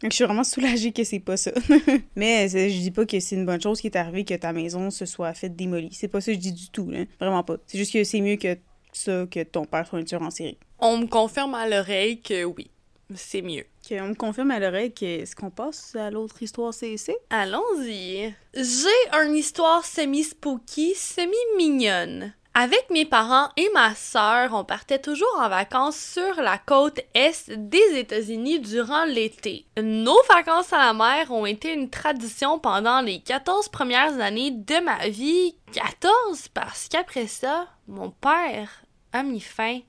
Donc, 0.02 0.12
je 0.12 0.16
suis 0.16 0.24
vraiment 0.26 0.44
soulagée 0.46 0.92
que 0.94 1.04
c'est 1.04 1.20
pas 1.20 1.36
ça. 1.38 1.52
mais 2.16 2.48
c'est- 2.50 2.70
je 2.70 2.80
dis 2.80 2.92
pas 2.92 3.06
que 3.06 3.20
c'est 3.20 3.36
une 3.36 3.46
bonne 3.46 3.62
chose 3.62 3.82
qui 3.82 3.88
est 3.88 3.96
arrivée 3.98 4.24
que 4.26 4.34
ta 4.36 4.54
maison 4.54 4.90
se 4.92 5.06
soit 5.06 5.34
faite 5.34 5.56
démolie. 5.56 5.90
C'est 5.92 6.08
pas 6.08 6.22
ça 6.22 6.28
que 6.32 6.36
je 6.36 6.40
dis 6.40 6.54
du 6.54 6.70
tout, 6.70 6.90
là. 6.90 7.00
Vraiment 7.20 7.44
pas. 7.44 7.58
C'est 7.68 7.78
juste 7.78 7.92
que 7.94 8.04
c'est 8.04 8.22
mieux 8.22 8.38
que 8.38 8.58
ça 8.94 9.26
que 9.30 9.44
ton 9.44 9.66
père 9.66 9.86
soit 9.86 10.00
un 10.00 10.04
tueur 10.04 10.22
en 10.22 10.32
série. 10.32 10.58
On 10.80 10.98
me 11.00 11.06
confirme 11.08 11.54
à 11.54 11.68
l'oreille 11.68 12.22
que 12.22 12.46
oui, 12.46 12.70
c'est 13.14 13.42
mieux. 13.42 13.66
On 13.92 14.08
me 14.10 14.14
confirme 14.16 14.52
à 14.52 14.60
l'oreille 14.60 14.94
que 14.94 15.06
est-ce 15.06 15.36
qu'on 15.36 15.50
passe 15.50 15.96
à 15.96 16.10
l'autre 16.12 16.42
histoire 16.42 16.74
CC? 16.74 17.16
Allons-y. 17.30 18.34
J'ai 18.56 19.26
une 19.26 19.36
histoire 19.36 19.84
semi-spooky, 19.86 20.94
semi-mignonne. 20.96 22.34
Avec 22.54 22.90
mes 22.90 23.06
parents 23.06 23.50
et 23.58 23.70
ma 23.74 23.94
sœur, 23.96 24.54
on 24.54 24.64
partait 24.64 25.00
toujours 25.00 25.40
en 25.40 25.50
vacances 25.50 25.98
sur 25.98 26.42
la 26.42 26.58
côte 26.58 27.00
est 27.14 27.50
des 27.52 27.98
États-Unis 28.00 28.60
durant 28.60 29.06
l'été. 29.06 29.66
Nos 29.82 30.22
vacances 30.28 30.74
à 30.74 30.78
la 30.78 30.94
mer 30.94 31.32
ont 31.32 31.46
été 31.46 31.74
une 31.74 31.90
tradition 31.90 32.60
pendant 32.60 33.02
les 33.02 33.22
14 33.22 33.70
premières 33.70 34.20
années 34.20 34.52
de 34.52 34.84
ma 34.84 35.08
vie. 35.08 35.56
14 35.74 36.50
parce 36.50 36.90
qu'après 36.90 37.28
ça, 37.28 37.68
mon 37.88 38.10
père 38.10 38.84
a 39.14 39.24
mis 39.24 39.42
fin 39.42 39.80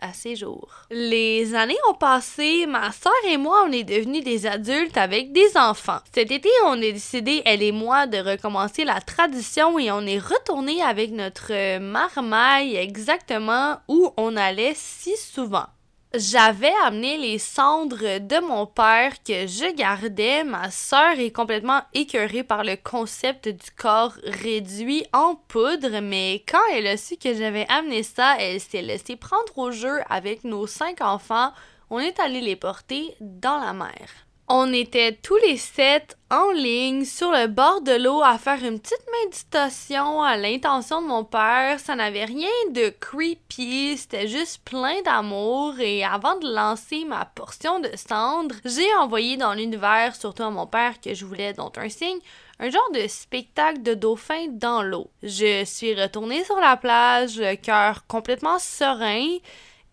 à 0.00 0.12
jours. 0.34 0.86
Les 0.90 1.54
années 1.54 1.78
ont 1.90 1.94
passé, 1.94 2.66
ma 2.66 2.92
sœur 2.92 3.12
et 3.26 3.36
moi, 3.36 3.64
on 3.66 3.72
est 3.72 3.84
devenus 3.84 4.24
des 4.24 4.46
adultes 4.46 4.96
avec 4.96 5.32
des 5.32 5.56
enfants. 5.56 6.00
Cet 6.12 6.30
été, 6.30 6.48
on 6.66 6.72
a 6.72 6.76
décidé, 6.76 7.42
elle 7.44 7.62
et 7.62 7.72
moi, 7.72 8.06
de 8.06 8.18
recommencer 8.18 8.84
la 8.84 9.00
tradition 9.00 9.78
et 9.78 9.90
on 9.90 10.02
est 10.02 10.18
retourné 10.18 10.82
avec 10.82 11.12
notre 11.12 11.78
marmaille 11.78 12.76
exactement 12.76 13.78
où 13.88 14.12
on 14.16 14.36
allait 14.36 14.74
si 14.74 15.16
souvent. 15.16 15.66
J'avais 16.14 16.72
amené 16.84 17.18
les 17.18 17.38
cendres 17.38 18.18
de 18.18 18.40
mon 18.40 18.64
père 18.64 19.22
que 19.22 19.46
je 19.46 19.74
gardais. 19.74 20.42
Ma 20.42 20.70
sœur 20.70 21.18
est 21.18 21.32
complètement 21.32 21.82
écœurée 21.92 22.44
par 22.44 22.64
le 22.64 22.76
concept 22.76 23.46
du 23.46 23.70
corps 23.76 24.14
réduit 24.24 25.04
en 25.12 25.34
poudre, 25.34 26.00
mais 26.00 26.42
quand 26.48 26.64
elle 26.72 26.86
a 26.86 26.96
su 26.96 27.18
que 27.18 27.34
j'avais 27.34 27.66
amené 27.68 28.02
ça, 28.02 28.36
elle 28.38 28.58
s'est 28.58 28.80
laissée 28.80 29.16
prendre 29.16 29.58
au 29.58 29.70
jeu 29.70 30.00
avec 30.08 30.44
nos 30.44 30.66
cinq 30.66 31.02
enfants. 31.02 31.52
On 31.90 31.98
est 31.98 32.18
allé 32.20 32.40
les 32.40 32.56
porter 32.56 33.14
dans 33.20 33.58
la 33.58 33.74
mer. 33.74 34.27
On 34.50 34.72
était 34.72 35.12
tous 35.12 35.36
les 35.46 35.58
sept 35.58 36.16
en 36.30 36.52
ligne 36.52 37.04
sur 37.04 37.30
le 37.30 37.48
bord 37.48 37.82
de 37.82 37.92
l'eau 37.92 38.22
à 38.22 38.38
faire 38.38 38.64
une 38.64 38.80
petite 38.80 39.04
méditation 39.22 40.22
à 40.22 40.38
l'intention 40.38 41.02
de 41.02 41.06
mon 41.06 41.22
père. 41.22 41.78
Ça 41.78 41.94
n'avait 41.94 42.24
rien 42.24 42.48
de 42.70 42.88
creepy, 42.88 43.98
c'était 43.98 44.26
juste 44.26 44.62
plein 44.64 45.02
d'amour 45.02 45.78
et 45.80 46.02
avant 46.02 46.38
de 46.38 46.48
lancer 46.50 47.04
ma 47.04 47.26
portion 47.26 47.78
de 47.80 47.90
cendre, 47.94 48.54
j'ai 48.64 48.94
envoyé 48.94 49.36
dans 49.36 49.52
l'univers, 49.52 50.16
surtout 50.16 50.44
à 50.44 50.50
mon 50.50 50.66
père 50.66 50.98
que 50.98 51.12
je 51.12 51.26
voulais, 51.26 51.52
dont 51.52 51.72
un 51.76 51.90
signe, 51.90 52.20
un 52.58 52.70
genre 52.70 52.90
de 52.94 53.06
spectacle 53.06 53.82
de 53.82 53.92
dauphins 53.92 54.46
dans 54.48 54.82
l'eau. 54.82 55.10
Je 55.22 55.62
suis 55.66 55.94
retournée 55.94 56.42
sur 56.44 56.58
la 56.58 56.78
plage, 56.78 57.38
le 57.38 57.54
cœur 57.56 58.06
complètement 58.06 58.58
serein. 58.58 59.28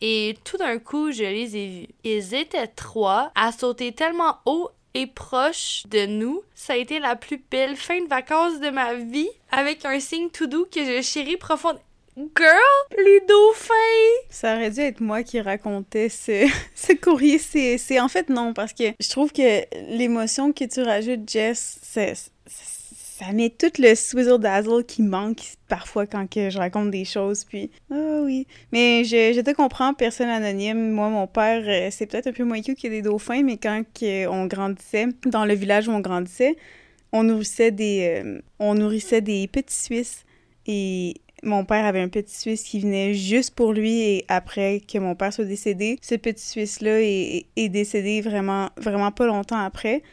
Et 0.02 0.36
tout 0.44 0.58
d'un 0.58 0.78
coup, 0.80 1.12
je 1.12 1.24
les 1.24 1.56
ai 1.58 1.68
vus. 1.68 1.88
Ils 2.04 2.34
étaient 2.34 2.68
trois 2.68 3.32
à 3.36 3.52
sauter 3.52 3.92
tellement 3.92 4.38
haut 4.46 4.70
et 4.94 5.08
proche 5.08 5.84
de 5.90 6.06
nous. 6.06 6.42
Ça 6.54 6.74
a 6.74 6.78
été 6.78 7.00
la 7.00 7.16
plus 7.16 7.42
belle 7.52 7.76
fin 7.76 8.02
de 8.02 8.08
vacances 8.08 8.60
de 8.60 8.70
ma 8.70 8.94
vie 8.94 9.30
avec 9.52 9.84
un 9.86 10.00
signe 10.00 10.30
tout 10.30 10.48
doux 10.48 10.66
que 10.72 10.84
je 10.86 11.02
chéris 11.02 11.38
profondément. 11.38 11.82
Girl, 12.18 13.04
les 13.06 13.20
dauphins! 13.28 13.74
Ça 14.30 14.56
aurait 14.56 14.72
dû 14.72 14.80
être 14.80 15.02
moi 15.02 15.22
qui 15.24 15.42
racontais 15.42 16.08
ce, 16.08 16.48
ce 16.76 16.94
courrier 16.94 17.40
CC. 17.40 18.00
En 18.00 18.08
fait, 18.08 18.30
non, 18.30 18.54
parce 18.54 18.72
que 18.72 18.84
je 19.00 19.10
trouve 19.10 19.34
que 19.34 19.64
l'émotion 19.98 20.54
que 20.54 20.64
tu 20.64 20.82
rajoutes, 20.82 21.30
Jess, 21.30 21.78
c'est- 21.82 22.32
ça 23.18 23.32
met 23.32 23.50
tout 23.50 23.72
le 23.80 23.96
swizzle 23.96 24.40
dazzle 24.40 24.84
qui 24.84 25.02
manque 25.02 25.42
parfois 25.70 26.06
quand 26.06 26.30
que 26.30 26.50
je 26.50 26.58
raconte 26.58 26.92
des 26.92 27.06
choses. 27.06 27.46
Puis, 27.46 27.72
ah 27.90 28.20
oui. 28.24 28.46
Mais 28.74 29.06
je, 29.06 29.32
je 29.34 29.40
te 29.40 29.52
comprends, 29.52 29.94
personne 29.94 30.28
anonyme. 30.28 30.92
Moi, 30.92 31.08
mon 31.08 31.26
père, 31.26 31.64
euh, 31.66 31.88
c'est 31.92 32.08
peut-être 32.08 32.28
un 32.28 32.34
peu 32.34 32.44
moins 32.44 32.62
cute 32.62 32.78
que 32.78 32.90
des 32.90 33.02
dauphins, 33.02 33.42
mais 33.42 33.56
quand 33.56 33.82
on 34.30 34.48
grandissait, 34.48 35.08
dans 35.28 35.46
le 35.46 35.54
village 35.54 35.88
où 35.88 35.92
on 35.92 36.02
grandissait, 36.02 36.58
on 37.14 37.24
nourrissait 37.24 37.72
des, 37.72 38.22
euh, 38.22 38.42
on 38.60 38.76
nourrissait 38.76 39.22
des 39.22 39.48
petits 39.48 39.82
Suisses. 39.82 40.26
Et 40.68 41.14
mon 41.42 41.64
père 41.64 41.86
avait 41.86 42.02
un 42.02 42.10
petit 42.10 42.36
Suisse 42.36 42.64
qui 42.64 42.82
venait 42.82 43.14
juste 43.14 43.56
pour 43.56 43.72
lui 43.72 44.02
et 44.02 44.26
après 44.28 44.82
que 44.82 44.98
mon 44.98 45.16
père 45.16 45.32
soit 45.32 45.46
décédé, 45.46 46.00
ce 46.02 46.16
petit 46.16 46.46
Suisse-là 46.46 47.00
est, 47.00 47.46
est 47.56 47.70
décédé 47.70 48.20
vraiment, 48.20 48.72
vraiment 48.76 49.12
pas 49.12 49.26
longtemps 49.26 49.60
après. 49.60 50.04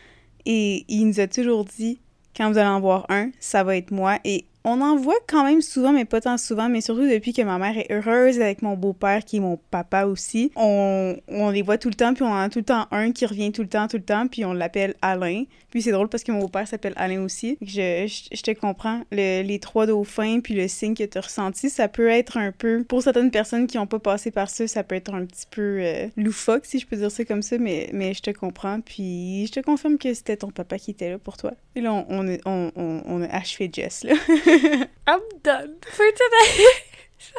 Et 0.47 0.85
il 0.89 1.09
nous 1.09 1.19
a 1.19 1.27
toujours 1.27 1.65
dit, 1.65 1.99
quand 2.37 2.51
vous 2.51 2.59
allez 2.59 2.69
en 2.69 2.81
voir 2.81 3.07
un, 3.09 3.31
ça 3.41 3.65
va 3.65 3.77
être 3.77 3.91
moi. 3.91 4.19
Et 4.25 4.47
on 4.65 4.81
en 4.81 4.97
voit 4.97 5.19
quand 5.27 5.45
même 5.45 5.61
souvent, 5.61 5.93
mais 5.93 6.05
pas 6.05 6.21
tant 6.21 6.39
souvent, 6.39 6.69
mais 6.69 6.81
surtout 6.81 7.09
depuis 7.09 7.33
que 7.33 7.43
ma 7.43 7.59
mère 7.59 7.77
est 7.77 7.91
heureuse 7.91 8.41
avec 8.41 8.63
mon 8.63 8.75
beau-père, 8.77 9.25
qui 9.25 9.39
est 9.39 9.41
mon 9.41 9.59
papa 9.71 10.05
aussi. 10.05 10.53
On, 10.57 11.17
les 11.53 11.63
voit 11.63 11.79
tout 11.79 11.89
le 11.89 11.95
temps, 11.95 12.15
puis 12.15 12.23
on 12.23 12.29
en 12.29 12.39
a 12.39 12.49
tout 12.49 12.61
le 12.61 12.65
temps 12.65 12.87
un 12.91 13.13
qui 13.13 13.27
revient 13.27 13.51
tout 13.53 13.63
le 13.63 13.69
temps, 13.69 13.89
tout 13.89 13.97
le 13.97 14.05
temps, 14.05 14.29
puis 14.29 14.45
on 14.45 14.53
l'appelle 14.53 14.95
Alain. 15.03 15.45
Puis 15.71 15.83
c'est 15.83 15.91
drôle 15.91 16.09
parce 16.09 16.23
que 16.23 16.33
mon 16.33 16.41
beau-père 16.41 16.69
s'appelle 16.69 16.93
Alain 16.97 17.23
aussi. 17.23 17.59
Je, 17.61 18.07
te 18.43 18.51
comprends. 18.53 19.03
Le- 19.11 19.43
les 19.43 19.59
trois 19.59 19.87
dauphins, 19.87 20.41
puis 20.41 20.55
le 20.55 20.69
signe 20.69 20.95
que 20.95 21.05
tu 21.05 21.19
as 21.19 21.23
ressenti, 21.23 21.69
ça 21.69 21.89
peut 21.89 22.09
être 22.09 22.37
un 22.37 22.53
peu, 22.53 22.85
pour 22.85 23.03
certaines 23.03 23.31
personnes 23.31 23.67
qui 23.67 23.79
n'ont 23.79 23.87
pas 23.87 23.99
passé 23.99 24.31
par 24.31 24.49
ça, 24.49 24.67
ça 24.69 24.85
peut 24.85 24.95
être 24.95 25.13
un 25.13 25.25
petit 25.25 25.47
peu 25.51 25.79
euh, 25.81 26.09
loufoque, 26.17 26.67
si 26.67 26.79
je 26.79 26.87
peux 26.87 26.97
dire 26.97 27.11
ça 27.11 27.25
comme 27.25 27.43
ça, 27.43 27.59
mais, 27.59 27.91
je 27.93 28.21
te 28.21 28.31
comprends. 28.31 28.81
Puis 28.81 29.47
je 29.47 29.53
te 29.53 29.61
confirme 29.61 29.99
que 29.99 30.15
c'était 30.15 30.37
ton 30.37 30.51
papa 30.51 30.79
qui 30.79 30.93
était 30.93 31.11
là 31.11 31.19
pour 31.19 31.37
toi. 31.37 31.53
Et 31.75 31.81
là, 31.81 31.93
on, 31.93 32.39
on 32.45 33.23
a 33.23 33.27
achevé 33.27 33.71
Jess, 33.73 34.05
là. 34.05 34.15
I'm 35.07 35.21
done 35.43 35.77
for 35.87 36.05
today. 36.13 36.65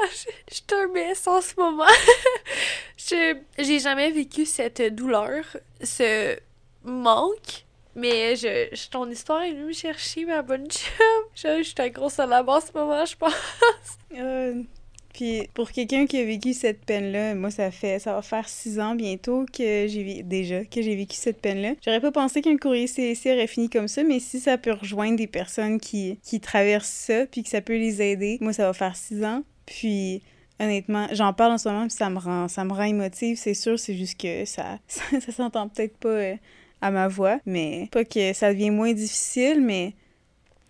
Je 0.50 0.56
suis 0.56 0.64
un 0.74 0.88
mess 0.88 1.28
en 1.28 1.42
ce 1.42 1.54
moment. 1.58 1.86
J'ai 2.98 3.80
jamais 3.80 4.12
vécu 4.12 4.46
cette 4.46 4.82
douleur, 4.96 5.44
ce 5.84 6.38
manque. 6.84 7.66
Mais 7.96 8.36
je, 8.36 8.70
je- 8.72 8.90
ton 8.90 9.08
histoire 9.10 9.44
est 9.44 9.52
venue 9.52 9.66
me 9.66 9.74
chercher, 9.74 10.26
ma 10.26 10.42
bonne 10.42 10.68
chum. 10.68 11.06
Je, 11.36 11.60
je 11.60 11.64
suis 11.64 11.76
un 11.78 11.90
gros 11.90 12.10
salabre 12.10 12.52
en 12.54 12.60
ce 12.62 12.72
moment, 12.74 13.06
je 13.06 13.16
pense. 13.16 13.34
Euh, 14.18 14.64
puis 15.14 15.48
pour 15.54 15.72
quelqu'un 15.72 16.08
qui 16.08 16.18
a 16.18 16.26
vécu 16.26 16.54
cette 16.54 16.84
peine-là, 16.86 17.36
moi 17.36 17.52
ça 17.52 17.70
fait 17.70 18.00
ça 18.00 18.14
va 18.14 18.24
faire 18.24 18.50
six 18.50 18.80
ans 18.80 18.96
bientôt 18.96 19.46
que 19.46 19.88
j'ai 19.88 20.24
déjà 20.24 20.66
que 20.66 20.82
j'ai 20.82 20.96
vécu 20.96 21.16
cette 21.16 21.40
peine-là. 21.40 21.74
J'aurais 21.86 22.02
pas 22.02 22.12
pensé 22.12 22.42
qu'un 22.42 22.58
courrier 22.58 22.88
CSC 22.88 23.28
aurait 23.28 23.48
fini 23.48 23.70
comme 23.70 23.88
ça, 23.88 24.04
mais 24.04 24.20
si 24.20 24.40
ça 24.40 24.58
peut 24.58 24.74
rejoindre 24.74 25.16
des 25.16 25.28
personnes 25.28 25.80
qui, 25.80 26.18
qui 26.24 26.40
traversent 26.40 26.90
ça, 26.90 27.28
puis 27.28 27.44
que 27.44 27.50
ça 27.50 27.62
peut 27.62 27.78
les 27.78 28.02
aider, 28.02 28.40
moi 28.42 28.54
ça 28.54 28.66
va 28.66 28.74
faire 28.74 28.96
six 28.96 29.24
ans. 29.24 29.44
Puis 29.68 30.24
honnêtement, 30.60 31.08
j'en 31.12 31.32
parle 31.32 31.54
en 31.54 31.58
ce 31.60 31.70
moment, 31.70 31.88
puis 31.88 31.96
ça 31.96 32.10
me 32.10 32.18
rend 32.18 32.48
ça 32.48 32.64
me 32.64 32.74
rend 32.74 32.84
émotive, 32.84 33.38
c'est 33.38 33.54
sûr, 33.54 33.78
c'est 33.78 33.96
juste 33.96 34.20
que 34.20 34.46
ça 34.46 34.80
ça, 34.88 35.04
ça 35.22 35.32
s'entend 35.32 35.70
peut-être 35.70 35.96
pas 35.98 36.10
euh, 36.10 36.36
à 36.82 36.90
ma 36.90 37.08
voix, 37.08 37.40
mais 37.46 37.88
pas 37.92 38.04
que 38.04 38.34
ça 38.34 38.52
devient 38.52 38.72
moins 38.72 38.94
difficile, 38.94 39.62
mais 39.62 39.94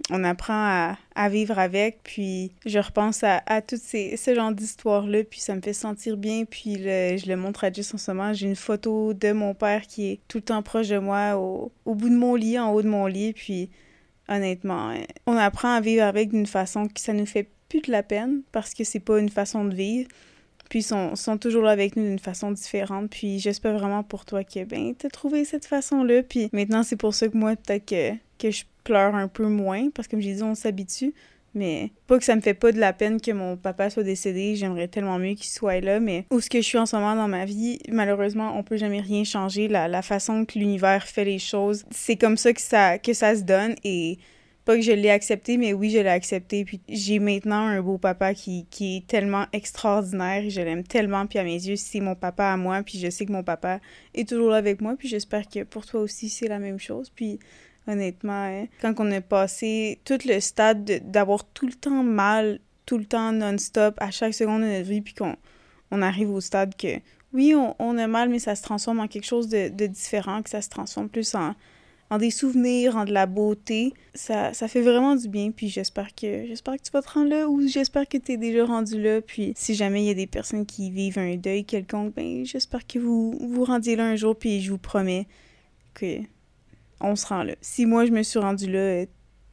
on 0.10 0.24
apprend 0.24 0.96
à, 1.16 1.30
vivre 1.30 1.58
avec, 1.60 2.00
puis 2.04 2.52
je 2.66 2.80
repense 2.80 3.24
à, 3.24 3.42
à 3.46 3.62
tout 3.62 3.80
ces, 3.82 4.18
ce 4.18 4.36
genre 4.36 4.52
d'histoire-là, 4.52 5.24
puis 5.24 5.40
ça 5.40 5.56
me 5.56 5.62
fait 5.62 5.74
sentir 5.74 6.18
bien, 6.18 6.46
puis 6.46 6.76
je 6.78 7.28
le 7.28 7.36
montre 7.36 7.64
à 7.64 7.72
Jess 7.72 7.94
en 7.94 7.98
ce 7.98 8.12
moment. 8.12 8.34
J'ai 8.34 8.48
une 8.48 8.56
photo 8.56 9.14
de 9.14 9.32
mon 9.32 9.54
père 9.54 9.84
qui 9.84 10.12
est 10.12 10.20
tout 10.28 10.40
le 10.40 10.44
temps 10.44 10.62
proche 10.62 10.90
de 10.90 10.98
moi, 10.98 11.38
au, 11.38 11.72
bout 11.86 12.10
de 12.10 12.16
mon 12.16 12.36
lit, 12.36 12.60
en 12.60 12.72
haut 12.72 12.82
de 12.82 12.90
mon 12.90 13.06
lit, 13.06 13.34
puis 13.34 13.70
honnêtement, 14.28 14.94
on 15.26 15.38
apprend 15.38 15.76
à 15.76 15.82
vivre 15.82 16.04
avec 16.04 16.30
d'une 16.30 16.48
façon 16.48 16.88
que 16.88 17.00
ça 17.00 17.14
nous 17.14 17.26
fait 17.26 17.50
plus 17.70 17.82
de 17.82 17.92
la 17.92 18.04
peine, 18.04 18.42
parce 18.52 18.74
que 18.74 18.84
c'est 18.84 19.00
pas 19.00 19.20
une 19.20 19.30
façon 19.30 19.66
de 19.66 19.74
vivre, 19.74 20.10
Puis 20.74 20.82
sont, 20.82 21.16
sont 21.16 21.38
toujours 21.38 21.62
là 21.62 21.70
avec 21.70 21.96
nous 21.96 22.04
d'une 22.04 22.18
façon 22.18 22.50
différente. 22.50 23.12
Puis 23.12 23.38
j'espère 23.38 23.78
vraiment 23.78 24.02
pour 24.02 24.26
toi 24.26 24.44
que, 24.44 24.64
ben, 24.64 24.96
t'as 24.96 25.10
trouvé 25.10 25.46
cette 25.46 25.68
façon-là. 25.68 26.24
Puis 26.24 26.50
maintenant, 26.52 26.82
c'est 26.82 26.96
pour 26.96 27.14
ça 27.14 27.28
que 27.28 27.38
moi, 27.38 27.56
peut-être 27.56 27.86
que, 27.86 28.16
que 28.40 28.50
je 28.50 28.64
pleure 28.84 29.14
un 29.14 29.28
peu 29.28 29.46
moins. 29.46 29.92
Parce 29.92 30.08
que 30.08 30.14
comme 30.14 30.22
j'ai 30.22 30.34
dit, 30.34 30.42
on 30.42 30.56
s'habitue. 30.56 31.14
Mais 31.54 31.92
pas 32.08 32.18
que 32.18 32.26
ça 32.26 32.36
me 32.36 32.42
fait 32.42 32.56
pas 32.56 32.72
de 32.72 32.80
la 32.80 32.92
peine 32.92 33.22
que 33.22 33.30
mon 33.30 33.56
papa 33.56 33.92
soit 33.92 34.02
décédé, 34.02 34.56
j'aimerais 34.56 34.88
tellement 34.88 35.20
mieux 35.20 35.36
qu'il 35.36 35.46
soit 35.46 35.80
là, 35.80 36.00
mais 36.00 36.26
où 36.32 36.40
ce 36.40 36.50
que 36.50 36.58
je 36.58 36.66
suis 36.66 36.80
en 36.80 36.88
ce 36.88 36.96
moment 36.96 37.16
dans 37.16 37.28
ma 37.28 37.46
vie, 37.46 37.78
malheureusement, 37.90 38.58
on 38.58 38.64
peut 38.64 38.78
jamais 38.78 39.02
rien 39.02 39.24
changer. 39.24 39.68
La, 39.68 39.88
la 39.88 40.02
façon 40.02 40.44
que 40.44 40.58
l'univers 40.58 41.04
fait 41.04 41.26
les 41.26 41.38
choses, 41.38 41.86
c'est 41.92 42.16
comme 42.16 42.36
ça 42.36 42.52
que 42.52 42.62
ça, 42.62 42.98
que 42.98 43.14
ça 43.14 43.36
se 43.36 43.44
donne 43.44 43.76
et 43.84 44.18
pas 44.66 44.76
que 44.76 44.82
je 44.82 44.92
l'ai 44.92 45.10
accepté, 45.10 45.58
mais 45.58 45.74
oui, 45.74 45.90
je 45.90 46.00
l'ai 46.00 46.10
accepté. 46.10 46.64
Puis 46.64 46.80
j'ai 46.88 47.20
maintenant 47.20 47.68
un 47.68 47.82
beau 47.82 47.98
papa 47.98 48.34
qui, 48.34 48.66
est 48.80 49.08
tellement 49.08 49.46
extraordinaire. 49.52 50.50
Je 50.50 50.62
l'aime 50.62 50.84
tellement. 50.84 51.26
Puis 51.26 51.40
à 51.40 51.44
mes 51.44 51.52
yeux, 51.52 51.76
c'est 51.76 52.00
mon 52.00 52.16
papa 52.16 52.46
à 52.46 52.58
moi. 52.58 52.82
Puis 52.84 52.98
je 53.00 53.10
sais 53.10 53.26
que 53.26 53.32
mon 53.32 53.44
papa 53.44 53.80
est 54.14 54.28
toujours 54.28 54.52
là 54.52 54.58
avec 54.58 54.82
moi. 54.82 54.96
Puis 54.98 55.08
j'espère 55.08 55.48
que 55.48 55.64
pour 55.64 55.86
toi 55.86 56.02
aussi, 56.02 56.30
c'est 56.30 56.48
la 56.48 56.60
même 56.60 56.80
chose. 56.80 57.10
Puis 57.10 57.40
honnêtement, 57.88 58.46
hein, 58.46 58.68
quand 58.82 58.94
on 59.00 59.12
a 59.12 59.20
passé 59.20 60.00
tout 60.06 60.20
le 60.26 60.40
stade 60.40 61.02
d'avoir 61.12 61.44
tout 61.44 61.66
le 61.66 61.74
temps 61.74 62.04
mal, 62.04 62.60
tout 62.86 62.98
le 62.98 63.06
temps 63.06 63.34
non-stop, 63.34 63.96
à 63.98 64.12
chaque 64.12 64.34
seconde 64.34 64.62
de 64.62 64.68
notre 64.68 64.90
vie, 64.90 65.02
puis 65.02 65.14
qu'on 65.14 65.36
on 65.92 66.02
arrive 66.02 66.32
au 66.32 66.40
stade 66.40 66.76
que 66.76 67.00
oui, 67.34 67.56
on, 67.56 67.98
a 67.98 68.08
mal, 68.08 68.30
mais 68.30 68.38
ça 68.38 68.56
se 68.56 68.62
transforme 68.62 69.00
en 69.00 69.08
quelque 69.08 69.26
chose 69.26 69.50
de 69.50 69.88
différent, 69.88 70.44
que 70.44 70.52
ça 70.52 70.62
se 70.62 70.70
transforme 70.70 71.10
plus 71.10 71.34
en 71.34 71.56
en 72.14 72.18
des 72.20 72.30
souvenirs, 72.30 72.96
en 72.96 73.06
de 73.06 73.12
la 73.12 73.26
beauté. 73.26 73.94
Ça, 74.14 74.54
ça 74.54 74.68
fait 74.68 74.82
vraiment 74.82 75.16
du 75.16 75.28
bien, 75.28 75.50
puis 75.50 75.68
j'espère 75.68 76.14
que 76.14 76.46
j'espère 76.46 76.76
que 76.76 76.84
tu 76.84 76.92
vas 76.92 77.02
te 77.02 77.10
rendre 77.10 77.30
là 77.30 77.48
ou 77.50 77.68
j'espère 77.68 78.08
que 78.08 78.18
tu 78.18 78.34
es 78.34 78.38
déjà 78.38 78.66
rendu 78.66 79.02
là. 79.02 79.22
Puis 79.22 79.54
si 79.56 79.74
jamais 79.74 80.04
il 80.04 80.08
y 80.08 80.12
a 80.12 80.14
des 80.14 80.28
personnes 80.28 80.66
qui 80.66 80.92
vivent 80.92 81.18
un 81.18 81.36
deuil 81.38 81.66
quelconque, 81.66 82.14
ben 82.14 82.46
j'espère 82.46 82.86
que 82.86 83.00
vous 83.00 83.36
vous 83.42 83.66
rendiez 83.66 83.96
là 83.96 84.06
un 84.06 84.16
jour, 84.16 84.36
puis 84.36 84.62
je 84.62 84.72
vous 84.72 84.78
promets 84.78 85.28
que 85.96 86.20
on 87.02 87.16
se 87.16 87.26
rend 87.26 87.44
là. 87.44 87.56
Si 87.62 87.88
moi 87.88 88.06
je 88.06 88.12
me 88.12 88.22
suis 88.22 88.40
rendu 88.40 88.72
là, 88.72 89.06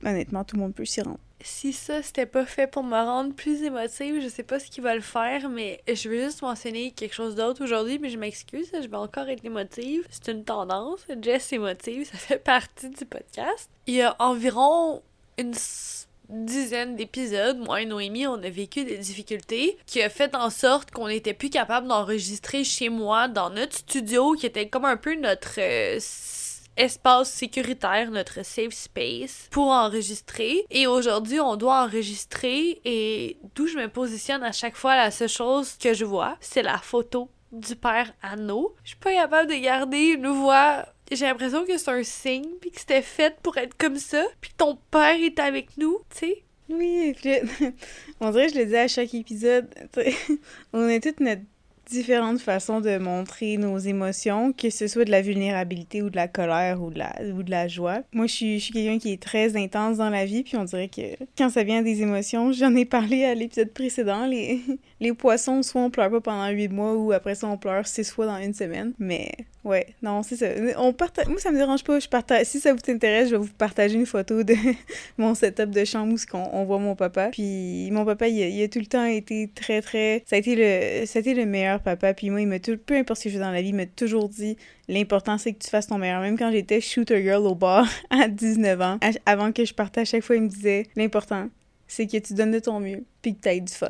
honnêtement, 0.05 0.45
tout 0.45 0.57
le 0.57 0.62
monde 0.62 0.75
peut 0.75 0.85
s'y 0.85 1.00
rendre 1.00 1.19
si 1.42 1.73
ça 1.73 2.02
c'était 2.02 2.26
pas 2.26 2.47
fait 2.47 2.66
pour 2.66 2.82
me 2.82 2.97
rendre 2.97 3.35
plus 3.35 3.62
émotive, 3.62 4.20
je 4.23 4.28
sais 4.28 4.42
pas 4.42 4.59
ce 4.59 4.70
qui 4.70 4.80
va 4.80 4.94
le 4.94 5.00
faire, 5.00 5.49
mais 5.49 5.82
je 5.88 6.09
veux 6.09 6.25
juste 6.25 6.42
mentionner 6.42 6.92
quelque 6.92 7.14
chose 7.14 7.35
d'autre 7.35 7.62
aujourd'hui, 7.64 7.99
mais 7.99 8.11
je 8.11 8.18
m'excuse, 8.18 8.70
je 8.73 8.88
vais 8.88 8.97
encore 8.97 9.28
être 9.28 9.44
émotive. 9.44 10.06
C'est 10.11 10.32
une 10.32 10.44
tendance, 10.44 11.06
Jess 11.20 11.52
émotive, 11.52 12.09
ça 12.11 12.18
fait 12.18 12.38
partie 12.38 12.90
du 12.90 13.04
podcast. 13.04 13.70
Il 13.87 13.94
y 13.94 14.02
a 14.02 14.16
environ 14.18 15.02
une 15.38 15.54
dizaine 16.30 16.97
d'épisodes, 16.97 17.59
moi 17.59 17.82
et 17.82 17.87
Noémie, 17.87 18.26
on 18.26 18.42
a 18.42 18.50
vécu 18.50 18.85
des 18.85 18.99
difficultés 18.99 19.76
qui 19.87 20.00
a 20.02 20.09
fait 20.09 20.35
en 20.35 20.50
sorte 20.50 20.90
qu'on 20.90 21.09
n'était 21.09 21.35
plus 21.35 21.50
capable 21.50 21.88
d'enregistrer 21.88 22.64
chez 22.64 22.88
moi 22.88 23.28
dans 23.28 23.50
notre 23.50 23.76
studio 23.76 24.35
qui 24.35 24.47
était 24.47 24.68
comme 24.68 24.85
un 24.85 24.97
peu 24.97 25.14
notre 25.16 25.59
euh, 25.59 25.99
espace 26.80 27.30
sécuritaire, 27.30 28.10
notre 28.10 28.44
safe 28.44 28.72
space 28.72 29.49
pour 29.50 29.68
enregistrer. 29.68 30.64
Et 30.70 30.87
aujourd'hui, 30.87 31.40
on 31.40 31.56
doit 31.56 31.84
enregistrer 31.84 32.80
et 32.84 33.37
d'où 33.54 33.66
je 33.66 33.76
me 33.76 33.88
positionne 33.88 34.42
à 34.42 34.52
chaque 34.52 34.76
fois, 34.76 34.96
la 34.96 35.10
seule 35.10 35.28
chose 35.28 35.76
que 35.76 35.94
je 35.94 36.04
vois, 36.04 36.37
c'est 36.40 36.62
la 36.62 36.78
photo 36.78 37.28
du 37.52 37.76
père 37.76 38.12
Anno. 38.22 38.75
Je 38.84 38.90
suis 38.90 38.99
pas 38.99 39.12
capable 39.12 39.50
de 39.50 39.56
garder 39.56 39.99
une 39.99 40.28
voix 40.28 40.87
j'ai 41.12 41.26
l'impression 41.26 41.64
que 41.64 41.76
c'est 41.76 41.90
un 41.90 42.04
signe, 42.04 42.49
puis 42.60 42.70
que 42.70 42.78
c'était 42.78 43.02
fait 43.02 43.37
pour 43.42 43.56
être 43.56 43.76
comme 43.76 43.96
ça, 43.96 44.25
puis 44.40 44.52
que 44.52 44.56
ton 44.56 44.78
père 44.90 45.20
est 45.20 45.40
avec 45.40 45.76
nous, 45.76 45.99
tu 46.10 46.18
sais. 46.18 46.44
Oui, 46.68 47.16
on 48.21 48.30
dirait 48.30 48.47
que 48.47 48.54
je 48.54 48.58
le 48.60 48.66
dis 48.66 48.76
à 48.76 48.86
chaque 48.86 49.12
épisode, 49.12 49.69
on 50.73 50.86
est 50.88 51.02
toute 51.02 51.19
notre 51.19 51.43
différentes 51.91 52.41
façons 52.41 52.81
de 52.81 52.99
montrer 52.99 53.57
nos 53.57 53.79
émotions, 53.79 54.53
que 54.53 54.71
ce 54.71 54.87
soit 54.87 55.05
de 55.05 55.11
la 55.11 55.23
vulnérabilité 55.23 56.03
ou 56.03 56.11
de 56.11 56.17
la 56.17 56.29
colère 56.29 56.83
ou 56.83 56.91
de 56.91 56.99
la, 56.99 57.15
ou 57.35 57.43
de 57.43 57.50
la 57.50 57.69
joie. 57.69 58.03
Moi, 58.13 58.26
je 58.26 58.33
suis, 58.33 58.59
je 58.59 58.65
suis 58.65 58.73
quelqu'un 58.73 58.99
qui 58.99 59.13
est 59.13 59.23
très 59.23 59.57
intense 59.57 59.99
dans 59.99 60.11
la 60.11 60.25
vie, 60.25 60.43
puis 60.43 60.57
on 60.57 60.65
dirait 60.65 60.89
que 60.89 61.17
quand 61.37 61.50
ça 61.50 61.65
vient 61.65 61.83
des 61.83 62.03
émotions, 62.03 62.53
j'en 62.53 62.75
ai 62.75 62.85
parlé 62.85 63.25
à 63.25 63.35
l'épisode 63.35 63.73
précédent, 63.73 64.26
les, 64.26 64.61
les 65.00 65.15
poissons, 65.15 65.63
soit 65.63 65.80
on 65.80 65.91
pleure 65.91 66.10
pas 66.10 66.21
pendant 66.21 66.49
huit 66.50 66.69
mois 66.69 66.95
ou 66.95 67.13
après 67.13 67.34
ça 67.34 67.47
on 67.47 67.56
pleure 67.56 67.86
six 67.86 68.10
fois 68.10 68.26
dans 68.26 68.36
une 68.36 68.52
semaine. 68.52 68.93
Mais 68.99 69.32
ouais, 69.65 69.86
non, 70.02 70.23
c'est 70.23 70.36
ça. 70.36 70.47
On. 70.76 70.95
Moi, 71.28 71.39
ça 71.39 71.50
me 71.50 71.56
dérange 71.56 71.84
pas. 71.84 71.99
Je 71.99 72.08
partage... 72.08 72.47
Si 72.47 72.60
ça 72.60 72.73
vous 72.73 72.80
intéresse, 72.89 73.30
je 73.30 73.36
vais 73.36 73.43
vous 73.43 73.52
partager 73.56 73.95
une 73.95 74.06
photo 74.06 74.43
de 74.43 74.54
mon 75.19 75.34
setup 75.34 75.71
de 75.71 75.84
chambre 75.84 76.15
où 76.15 76.36
on, 76.36 76.65
voit 76.65 76.78
mon 76.78 76.95
papa. 76.95 77.30
Puis 77.32 77.91
mon 77.93 78.04
papa, 78.04 78.28
il 78.28 78.63
a, 78.63 78.69
tout 78.69 78.78
le 78.78 78.86
temps 78.86 79.04
été 79.04 79.50
très, 79.54 79.80
très... 79.80 80.23
Ça 80.26 80.36
a 80.36 80.39
été 80.39 80.54
le, 80.54 81.47
meilleur 81.47 81.80
papa. 81.80 82.13
Puis 82.13 82.30
moi, 82.30 82.43
il 82.43 82.47
m'a 82.47 82.58
tout... 82.58 82.76
Peu 82.76 82.97
importe 82.97 83.21
ce 83.21 83.25
que 83.25 83.30
je 83.30 83.34
fais 83.36 83.41
dans 83.41 83.50
la 83.50 83.63
vie, 83.63 83.71
il 83.71 83.75
m'a 83.75 83.86
toujours 83.86 84.28
dit 84.28 84.56
l'important 84.89 85.39
c'est 85.39 85.52
que 85.52 85.63
tu 85.63 85.71
fasses 85.71 85.86
ton 85.86 85.99
meilleur. 85.99 86.21
Même 86.21 86.39
quand 86.39 86.50
j'étais 86.50 86.80
shooter 86.80 87.23
girl 87.23 87.47
au 87.47 87.54
bar 87.54 87.86
à 88.10 88.28
19 88.28 88.80
ans, 88.80 88.99
avant 89.25 89.52
que 89.52 89.65
je 89.65 89.73
parte 89.73 89.97
à 89.97 90.04
chaque 90.04 90.23
fois, 90.23 90.36
il 90.36 90.43
me 90.43 90.49
disait 90.49 90.86
l'important 90.97 91.49
c'est 91.86 92.06
que 92.06 92.19
tu 92.19 92.34
donnes 92.34 92.52
de 92.52 92.60
ton 92.60 92.78
mieux 92.78 93.04
puis 93.21 93.34
que 93.34 93.49
tu 93.49 93.60
du 93.60 93.73
fun. 93.73 93.89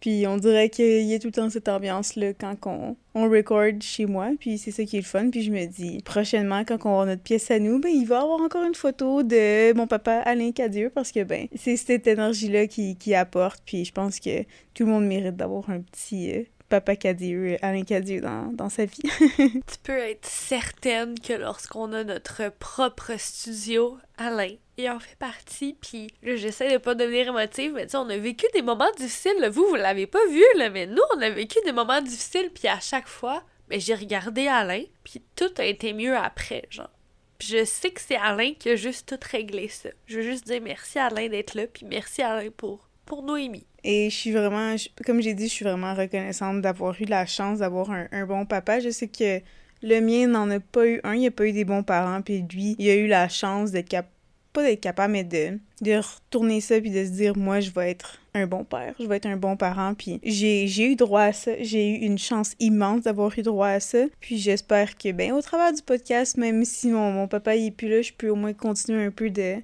Puis 0.00 0.26
on 0.26 0.36
dirait 0.36 0.70
qu'il 0.70 1.02
y 1.02 1.14
a 1.14 1.18
tout 1.18 1.28
le 1.28 1.32
temps 1.32 1.50
cette 1.50 1.68
ambiance-là 1.68 2.32
quand 2.34 2.56
on, 2.66 2.96
on 3.14 3.28
record 3.28 3.80
chez 3.80 4.06
moi, 4.06 4.30
puis 4.38 4.58
c'est 4.58 4.70
ça 4.70 4.84
qui 4.84 4.96
est 4.96 5.00
le 5.00 5.06
fun. 5.06 5.30
Puis 5.30 5.42
je 5.42 5.50
me 5.50 5.66
dis, 5.66 6.00
prochainement, 6.04 6.64
quand 6.64 6.78
on 6.84 6.90
aura 6.90 7.06
notre 7.06 7.22
pièce 7.22 7.50
à 7.50 7.58
nous, 7.58 7.80
ben 7.80 7.90
il 7.90 8.06
va 8.06 8.16
y 8.16 8.22
avoir 8.22 8.40
encore 8.40 8.64
une 8.64 8.74
photo 8.74 9.22
de 9.22 9.72
mon 9.74 9.86
papa 9.86 10.22
Alain 10.24 10.52
Cadieux, 10.52 10.90
parce 10.94 11.12
que 11.12 11.24
ben 11.24 11.48
c'est 11.56 11.76
cette 11.76 12.06
énergie-là 12.06 12.66
qui, 12.66 12.96
qui 12.96 13.14
apporte, 13.14 13.60
puis 13.64 13.84
je 13.84 13.92
pense 13.92 14.20
que 14.20 14.42
tout 14.74 14.84
le 14.84 14.92
monde 14.92 15.06
mérite 15.06 15.36
d'avoir 15.36 15.68
un 15.70 15.80
petit... 15.80 16.32
Euh, 16.32 16.42
Papa 16.68 16.96
Cadieux, 16.96 17.56
Alain 17.62 17.82
Cadieux 17.82 18.20
dans, 18.20 18.68
sa 18.68 18.84
vie. 18.84 19.02
tu 19.38 19.78
peux 19.82 19.96
être 19.96 20.26
certaine 20.26 21.18
que 21.18 21.32
lorsqu'on 21.32 21.92
a 21.92 22.04
notre 22.04 22.50
propre 22.58 23.12
studio, 23.18 23.96
Alain 24.18 24.54
et 24.76 24.88
en 24.88 25.00
fait 25.00 25.16
partie, 25.16 25.76
puis 25.80 26.08
j'essaie 26.22 26.72
de 26.72 26.78
pas 26.78 26.94
devenir 26.94 27.28
émotive, 27.28 27.72
mais 27.74 27.86
tu 27.86 27.92
sais, 27.92 27.96
on 27.96 28.08
a 28.08 28.16
vécu 28.16 28.46
des 28.54 28.62
moments 28.62 28.90
difficiles, 28.96 29.48
vous, 29.50 29.66
vous 29.66 29.74
l'avez 29.74 30.06
pas 30.06 30.24
vu, 30.30 30.44
mais 30.70 30.86
nous, 30.86 31.02
on 31.16 31.20
a 31.20 31.30
vécu 31.30 31.58
des 31.64 31.72
moments 31.72 32.00
difficiles, 32.00 32.50
puis 32.54 32.68
à 32.68 32.78
chaque 32.78 33.08
fois, 33.08 33.42
ben, 33.68 33.80
j'ai 33.80 33.94
regardé 33.94 34.46
Alain, 34.46 34.84
puis 35.04 35.22
tout 35.36 35.50
a 35.58 35.64
été 35.64 35.92
mieux 35.92 36.16
après, 36.16 36.64
genre. 36.70 36.90
Puis 37.38 37.48
je 37.48 37.64
sais 37.64 37.90
que 37.90 38.00
c'est 38.00 38.16
Alain 38.16 38.54
qui 38.54 38.70
a 38.70 38.76
juste 38.76 39.08
tout 39.08 39.28
réglé 39.30 39.68
ça. 39.68 39.90
Je 40.06 40.16
veux 40.16 40.22
juste 40.22 40.46
dire 40.46 40.60
merci 40.60 40.98
à 40.98 41.06
Alain 41.06 41.28
d'être 41.28 41.54
là, 41.54 41.66
puis 41.66 41.86
merci 41.86 42.22
Alain 42.22 42.50
pour, 42.56 42.87
pour 43.08 43.22
Noémie. 43.22 43.66
Et 43.82 44.10
je 44.10 44.14
suis 44.14 44.32
vraiment, 44.32 44.76
comme 45.04 45.20
j'ai 45.20 45.34
dit, 45.34 45.48
je 45.48 45.52
suis 45.52 45.64
vraiment 45.64 45.94
reconnaissante 45.94 46.60
d'avoir 46.60 47.00
eu 47.00 47.06
la 47.06 47.26
chance 47.26 47.60
d'avoir 47.60 47.90
un, 47.90 48.26
bon 48.26 48.44
papa. 48.44 48.80
Je 48.80 48.90
sais 48.90 49.08
que 49.08 49.40
le 49.82 50.00
mien 50.00 50.28
n'en 50.28 50.50
a 50.50 50.60
pas 50.60 50.86
eu 50.86 51.00
un, 51.04 51.14
il 51.14 51.26
a 51.26 51.30
pas 51.30 51.46
eu 51.46 51.52
des 51.52 51.64
bons 51.64 51.82
parents, 51.82 52.20
puis 52.20 52.44
lui, 52.52 52.76
il 52.78 52.90
a 52.90 52.96
eu 52.96 53.06
la 53.06 53.28
chance 53.28 53.70
d'être 53.70 53.88
capable 53.88 54.12
pas 54.52 54.62
d'être 54.62 54.80
capable, 54.80 55.12
mais 55.12 55.24
de, 55.24 55.58
retourner 55.82 56.60
ça 56.60 56.80
puis 56.80 56.90
de 56.90 57.04
se 57.04 57.10
dire, 57.10 57.36
moi, 57.36 57.60
je 57.60 57.70
vais 57.70 57.90
être 57.90 58.18
un 58.34 58.46
bon 58.46 58.64
père, 58.64 58.94
je 58.98 59.06
vais 59.06 59.16
être 59.16 59.26
un 59.26 59.36
bon 59.36 59.56
parent. 59.56 59.94
Puis 59.94 60.20
j'ai 60.24 60.84
eu 60.84 60.96
droit 60.96 61.22
à 61.22 61.32
ça. 61.32 61.52
J'ai 61.60 61.90
eu 61.90 61.94
une 61.98 62.18
chance 62.18 62.54
immense 62.58 63.02
d'avoir 63.02 63.38
eu 63.38 63.42
droit 63.42 63.68
à 63.68 63.80
ça. 63.80 64.04
Puis 64.20 64.38
j'espère 64.38 64.96
que, 64.96 65.12
ben, 65.12 65.32
au 65.32 65.42
travers 65.42 65.72
du 65.72 65.82
podcast, 65.82 66.36
même 66.36 66.64
si 66.64 66.88
mon, 66.88 67.12
mon 67.12 67.28
papa 67.28 67.56
il 67.56 67.66
est 67.66 67.70
plus 67.70 67.88
là, 67.88 68.02
je 68.02 68.12
peux 68.12 68.30
au 68.30 68.36
moins 68.36 68.52
continuer 68.52 69.04
un 69.04 69.10
peu 69.10 69.30
de, 69.30 69.56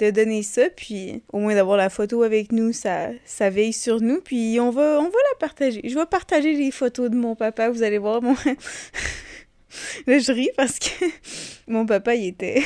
de 0.00 0.10
donner 0.10 0.42
ça. 0.42 0.70
Puis 0.70 1.22
au 1.32 1.38
moins 1.38 1.54
d'avoir 1.54 1.76
la 1.76 1.90
photo 1.90 2.22
avec 2.22 2.52
nous, 2.52 2.72
ça, 2.72 3.08
ça 3.24 3.50
veille 3.50 3.72
sur 3.72 4.00
nous. 4.00 4.20
Puis 4.20 4.58
on 4.60 4.70
va, 4.70 4.98
on 5.00 5.04
la 5.04 5.38
partager. 5.38 5.82
Je 5.84 5.94
vais 5.94 6.06
partager 6.06 6.54
les 6.54 6.70
photos 6.70 7.10
de 7.10 7.16
mon 7.16 7.34
papa. 7.34 7.70
Vous 7.70 7.82
allez 7.82 7.98
voir, 7.98 8.22
mon. 8.22 8.34
Je 10.06 10.32
ris 10.32 10.50
parce 10.56 10.78
que 10.78 11.04
mon 11.68 11.86
papa, 11.86 12.14
il 12.14 12.28
était 12.28 12.62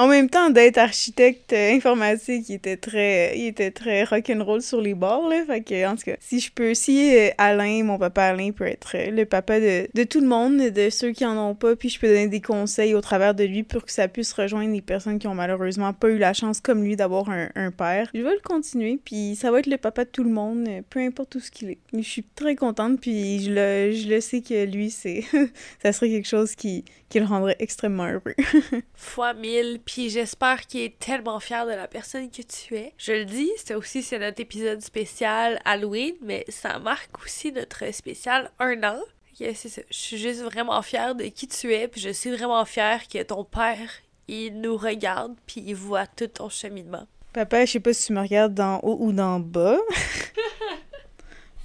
en 0.00 0.08
même 0.08 0.30
temps 0.30 0.48
d'être 0.48 0.78
architecte 0.78 1.52
euh, 1.52 1.74
informatique, 1.74 2.48
il 2.48 2.54
était 2.54 2.78
très 2.78 3.38
il 3.38 3.48
était 3.48 3.70
très 3.70 4.04
rock'n'roll 4.04 4.62
sur 4.62 4.80
les 4.80 4.94
bords 4.94 5.28
là, 5.28 5.44
fait 5.44 5.60
que 5.60 5.86
en 5.86 5.94
tout 5.94 6.04
cas, 6.04 6.16
si 6.20 6.40
je 6.40 6.50
peux 6.50 6.72
si 6.72 7.14
euh, 7.14 7.28
Alain, 7.36 7.84
mon 7.84 7.98
papa 7.98 8.22
Alain 8.22 8.52
peut 8.52 8.66
être 8.66 8.92
euh, 8.94 9.10
le 9.10 9.26
papa 9.26 9.60
de, 9.60 9.88
de 9.92 10.04
tout 10.04 10.20
le 10.20 10.26
monde, 10.26 10.56
de 10.56 10.88
ceux 10.88 11.12
qui 11.12 11.26
en 11.26 11.36
ont 11.36 11.54
pas, 11.54 11.76
puis 11.76 11.90
je 11.90 12.00
peux 12.00 12.06
donner 12.06 12.28
des 12.28 12.40
conseils 12.40 12.94
au 12.94 13.02
travers 13.02 13.34
de 13.34 13.44
lui 13.44 13.62
pour 13.62 13.84
que 13.84 13.92
ça 13.92 14.08
puisse 14.08 14.32
rejoindre 14.32 14.72
les 14.72 14.80
personnes 14.80 15.18
qui 15.18 15.26
ont 15.26 15.34
malheureusement 15.34 15.92
pas 15.92 16.08
eu 16.08 16.16
la 16.16 16.32
chance 16.32 16.62
comme 16.62 16.82
lui 16.82 16.96
d'avoir 16.96 17.28
un, 17.28 17.50
un 17.54 17.70
père. 17.70 18.08
Je 18.14 18.22
vais 18.22 18.32
le 18.32 18.40
continuer, 18.42 18.98
puis 19.04 19.36
ça 19.36 19.50
va 19.50 19.58
être 19.58 19.66
le 19.66 19.76
papa 19.76 20.06
de 20.06 20.10
tout 20.10 20.24
le 20.24 20.30
monde, 20.30 20.66
peu 20.88 21.00
importe 21.00 21.34
où 21.34 21.40
ce 21.40 21.50
qu'il 21.50 21.68
est. 21.68 21.78
Je 21.92 22.00
suis 22.00 22.24
très 22.24 22.56
contente, 22.56 23.00
puis 23.02 23.44
je 23.44 23.50
le 23.50 23.92
je 23.92 24.08
le 24.08 24.22
sais 24.22 24.40
que 24.40 24.64
lui 24.64 24.88
c'est 24.88 25.24
ça 25.82 25.92
serait 25.92 26.08
quelque 26.08 26.28
chose 26.28 26.54
qui 26.54 26.86
qui 27.10 27.18
le 27.18 27.26
rendrait 27.26 27.56
extrêmement 27.58 28.06
heureux. 28.06 28.34
Fois 28.94 29.34
mille, 29.34 29.80
puis 29.92 30.08
j'espère 30.08 30.68
qu'il 30.68 30.82
est 30.82 30.98
tellement 31.00 31.40
fier 31.40 31.66
de 31.66 31.72
la 31.72 31.88
personne 31.88 32.30
que 32.30 32.42
tu 32.42 32.76
es. 32.76 32.94
Je 32.96 33.10
le 33.10 33.24
dis, 33.24 33.50
c'est 33.56 33.74
aussi 33.74 34.04
c'est 34.04 34.20
notre 34.20 34.40
épisode 34.40 34.80
spécial 34.82 35.60
Halloween, 35.64 36.14
mais 36.22 36.44
ça 36.48 36.78
marque 36.78 37.20
aussi 37.24 37.50
notre 37.50 37.92
spécial 37.92 38.52
un 38.60 38.84
an. 38.84 39.00
c'est 39.36 39.54
ça. 39.54 39.82
Je 39.90 39.96
suis 39.96 40.16
juste 40.16 40.42
vraiment 40.42 40.80
fière 40.82 41.16
de 41.16 41.24
qui 41.24 41.48
tu 41.48 41.74
es, 41.74 41.88
puis 41.88 42.00
je 42.00 42.10
suis 42.10 42.30
vraiment 42.30 42.64
fière 42.64 43.08
que 43.08 43.20
ton 43.24 43.42
père, 43.42 43.90
il 44.28 44.60
nous 44.60 44.76
regarde, 44.76 45.34
puis 45.44 45.60
il 45.66 45.74
voit 45.74 46.06
tout 46.06 46.28
ton 46.28 46.48
cheminement. 46.48 47.08
Papa, 47.32 47.64
je 47.64 47.72
sais 47.72 47.80
pas 47.80 47.92
si 47.92 48.06
tu 48.06 48.12
me 48.12 48.20
regardes 48.20 48.54
d'en 48.54 48.78
haut 48.84 48.98
ou 49.00 49.12
d'en 49.12 49.40
bas. 49.40 49.78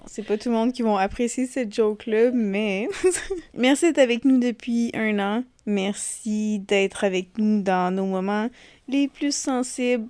c'est 0.08 0.24
pas 0.24 0.38
tout 0.38 0.50
le 0.50 0.56
monde 0.56 0.74
qui 0.74 0.82
va 0.82 1.00
apprécier 1.00 1.46
cette 1.46 1.74
joke-là, 1.74 2.32
mais 2.34 2.88
merci 3.54 3.88
d'être 3.88 4.00
avec 4.00 4.26
nous 4.26 4.40
depuis 4.40 4.92
un 4.94 5.20
an. 5.20 5.44
Merci 5.66 6.60
d'être 6.60 7.04
avec 7.04 7.38
nous 7.38 7.62
dans 7.62 7.94
nos 7.94 8.06
moments 8.06 8.50
les 8.88 9.08
plus 9.08 9.36
sensibles, 9.36 10.08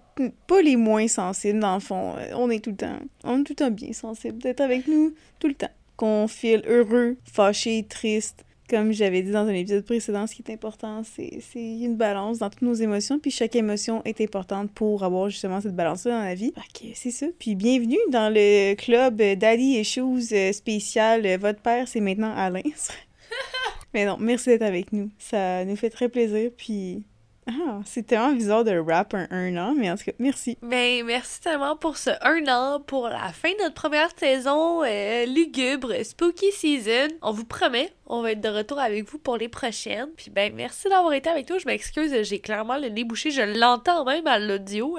pas 0.47 0.61
les 0.61 0.75
moins 0.75 1.07
sensibles 1.07 1.59
dans 1.59 1.75
le 1.75 1.79
fond. 1.79 2.15
On 2.33 2.49
est 2.49 2.63
tout 2.63 2.71
le 2.71 2.75
temps, 2.75 2.99
on 3.23 3.39
est 3.39 3.43
tout 3.43 3.53
le 3.53 3.55
temps 3.55 3.71
bien 3.71 3.93
sensible 3.93 4.39
d'être 4.39 4.61
avec 4.61 4.87
nous 4.87 5.13
tout 5.39 5.47
le 5.47 5.53
temps. 5.53 5.71
Qu'on 5.95 6.27
file 6.27 6.61
heureux, 6.67 7.15
fâché, 7.23 7.85
triste, 7.87 8.43
comme 8.69 8.91
j'avais 8.91 9.21
dit 9.21 9.31
dans 9.31 9.47
un 9.47 9.53
épisode 9.53 9.85
précédent, 9.85 10.27
ce 10.27 10.35
qui 10.35 10.43
est 10.47 10.53
important, 10.53 11.01
c'est 11.03 11.39
une 11.55 11.95
balance 11.95 12.39
dans 12.39 12.49
toutes 12.49 12.61
nos 12.61 12.73
émotions, 12.73 13.19
puis 13.19 13.31
chaque 13.31 13.55
émotion 13.55 14.01
est 14.05 14.21
importante 14.21 14.71
pour 14.71 15.03
avoir 15.03 15.29
justement 15.29 15.61
cette 15.61 15.75
balance-là 15.75 16.19
dans 16.19 16.25
la 16.25 16.35
vie. 16.35 16.53
Ok, 16.57 16.89
c'est 16.93 17.11
ça. 17.11 17.27
Puis 17.37 17.55
bienvenue 17.55 17.99
dans 18.09 18.33
le 18.33 18.75
club 18.75 19.17
Daddy 19.17 19.79
Issues 19.79 20.33
euh, 20.33 20.51
spécial. 20.51 21.25
Votre 21.37 21.61
père, 21.61 21.87
c'est 21.87 22.01
maintenant 22.01 22.33
Alain. 22.35 22.61
Mais 23.93 24.05
non, 24.05 24.17
merci 24.19 24.49
d'être 24.49 24.63
avec 24.63 24.91
nous. 24.91 25.09
Ça 25.19 25.63
nous 25.65 25.75
fait 25.75 25.89
très 25.89 26.09
plaisir, 26.09 26.51
puis 26.55 27.05
ah, 27.47 27.79
c'est 27.85 28.07
tellement 28.07 28.31
bizarre 28.31 28.63
de 28.63 28.75
rap 28.75 29.13
un, 29.13 29.27
un 29.29 29.55
an, 29.57 29.75
mais 29.77 29.91
en 29.91 29.95
tout 29.95 30.05
cas, 30.05 30.13
merci. 30.17 30.57
Ben, 30.63 31.05
merci 31.05 31.41
tellement 31.41 31.75
pour 31.75 31.97
ce 31.97 32.09
un 32.21 32.47
an, 32.47 32.79
pour 32.79 33.07
la 33.07 33.31
fin 33.33 33.51
de 33.51 33.63
notre 33.63 33.75
première 33.75 34.09
saison 34.17 34.83
euh, 34.83 35.25
lugubre, 35.27 35.93
spooky 36.03 36.51
season. 36.51 37.09
On 37.21 37.31
vous 37.31 37.45
promet, 37.45 37.91
on 38.07 38.23
va 38.23 38.31
être 38.31 38.41
de 38.41 38.49
retour 38.49 38.79
avec 38.79 39.07
vous 39.07 39.19
pour 39.19 39.37
les 39.37 39.47
prochaines. 39.47 40.09
Puis 40.17 40.31
ben, 40.31 40.53
merci 40.55 40.89
d'avoir 40.89 41.13
été 41.13 41.29
avec 41.29 41.47
nous. 41.47 41.59
Je 41.59 41.67
m'excuse, 41.67 42.15
j'ai 42.23 42.39
clairement 42.39 42.77
le 42.77 42.89
nez 42.89 43.03
bouché. 43.03 43.29
Je 43.29 43.41
l'entends 43.41 44.05
même 44.05 44.25
à 44.25 44.39
l'audio. 44.39 44.97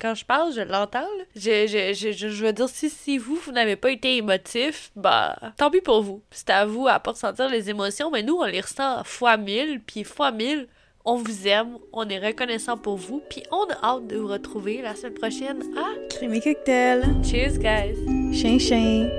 quand 0.00 0.14
je 0.14 0.24
parle, 0.24 0.54
je 0.54 0.62
l'entends. 0.62 1.04
Je, 1.36 1.66
je, 1.66 1.92
je, 1.92 2.12
je, 2.12 2.44
veux 2.46 2.52
dire, 2.54 2.68
si, 2.70 2.88
si 2.88 3.18
vous, 3.18 3.36
vous 3.36 3.52
n'avez 3.52 3.76
pas 3.76 3.90
été 3.90 4.16
émotif, 4.16 4.90
bah, 4.96 5.36
tant 5.58 5.70
pis 5.70 5.82
pour 5.82 6.02
vous. 6.02 6.22
C'est 6.30 6.48
à 6.48 6.64
vous 6.64 6.88
à 6.88 6.98
pas 6.98 7.10
ressentir 7.10 7.50
les 7.50 7.68
émotions, 7.68 8.10
mais 8.10 8.22
nous, 8.22 8.36
on 8.36 8.44
les 8.44 8.62
ressent 8.62 9.04
fois 9.04 9.36
mille, 9.36 9.82
puis 9.84 10.02
fois 10.02 10.30
mille. 10.30 10.66
On 11.06 11.16
vous 11.16 11.46
aime, 11.46 11.76
on 11.92 12.08
est 12.08 12.18
reconnaissant 12.18 12.78
pour 12.78 12.96
vous, 12.96 13.20
puis 13.28 13.42
on 13.50 13.64
a 13.64 13.96
hâte 13.96 14.06
de 14.06 14.16
vous 14.16 14.26
retrouver 14.26 14.80
la 14.80 14.94
semaine 14.94 15.12
prochaine 15.12 15.62
à 15.76 16.08
Crémy 16.08 16.40
Cocktail. 16.40 17.02
Cheers, 17.22 17.58
guys. 17.58 18.32
Chien, 18.32 18.58
chien. 18.58 19.10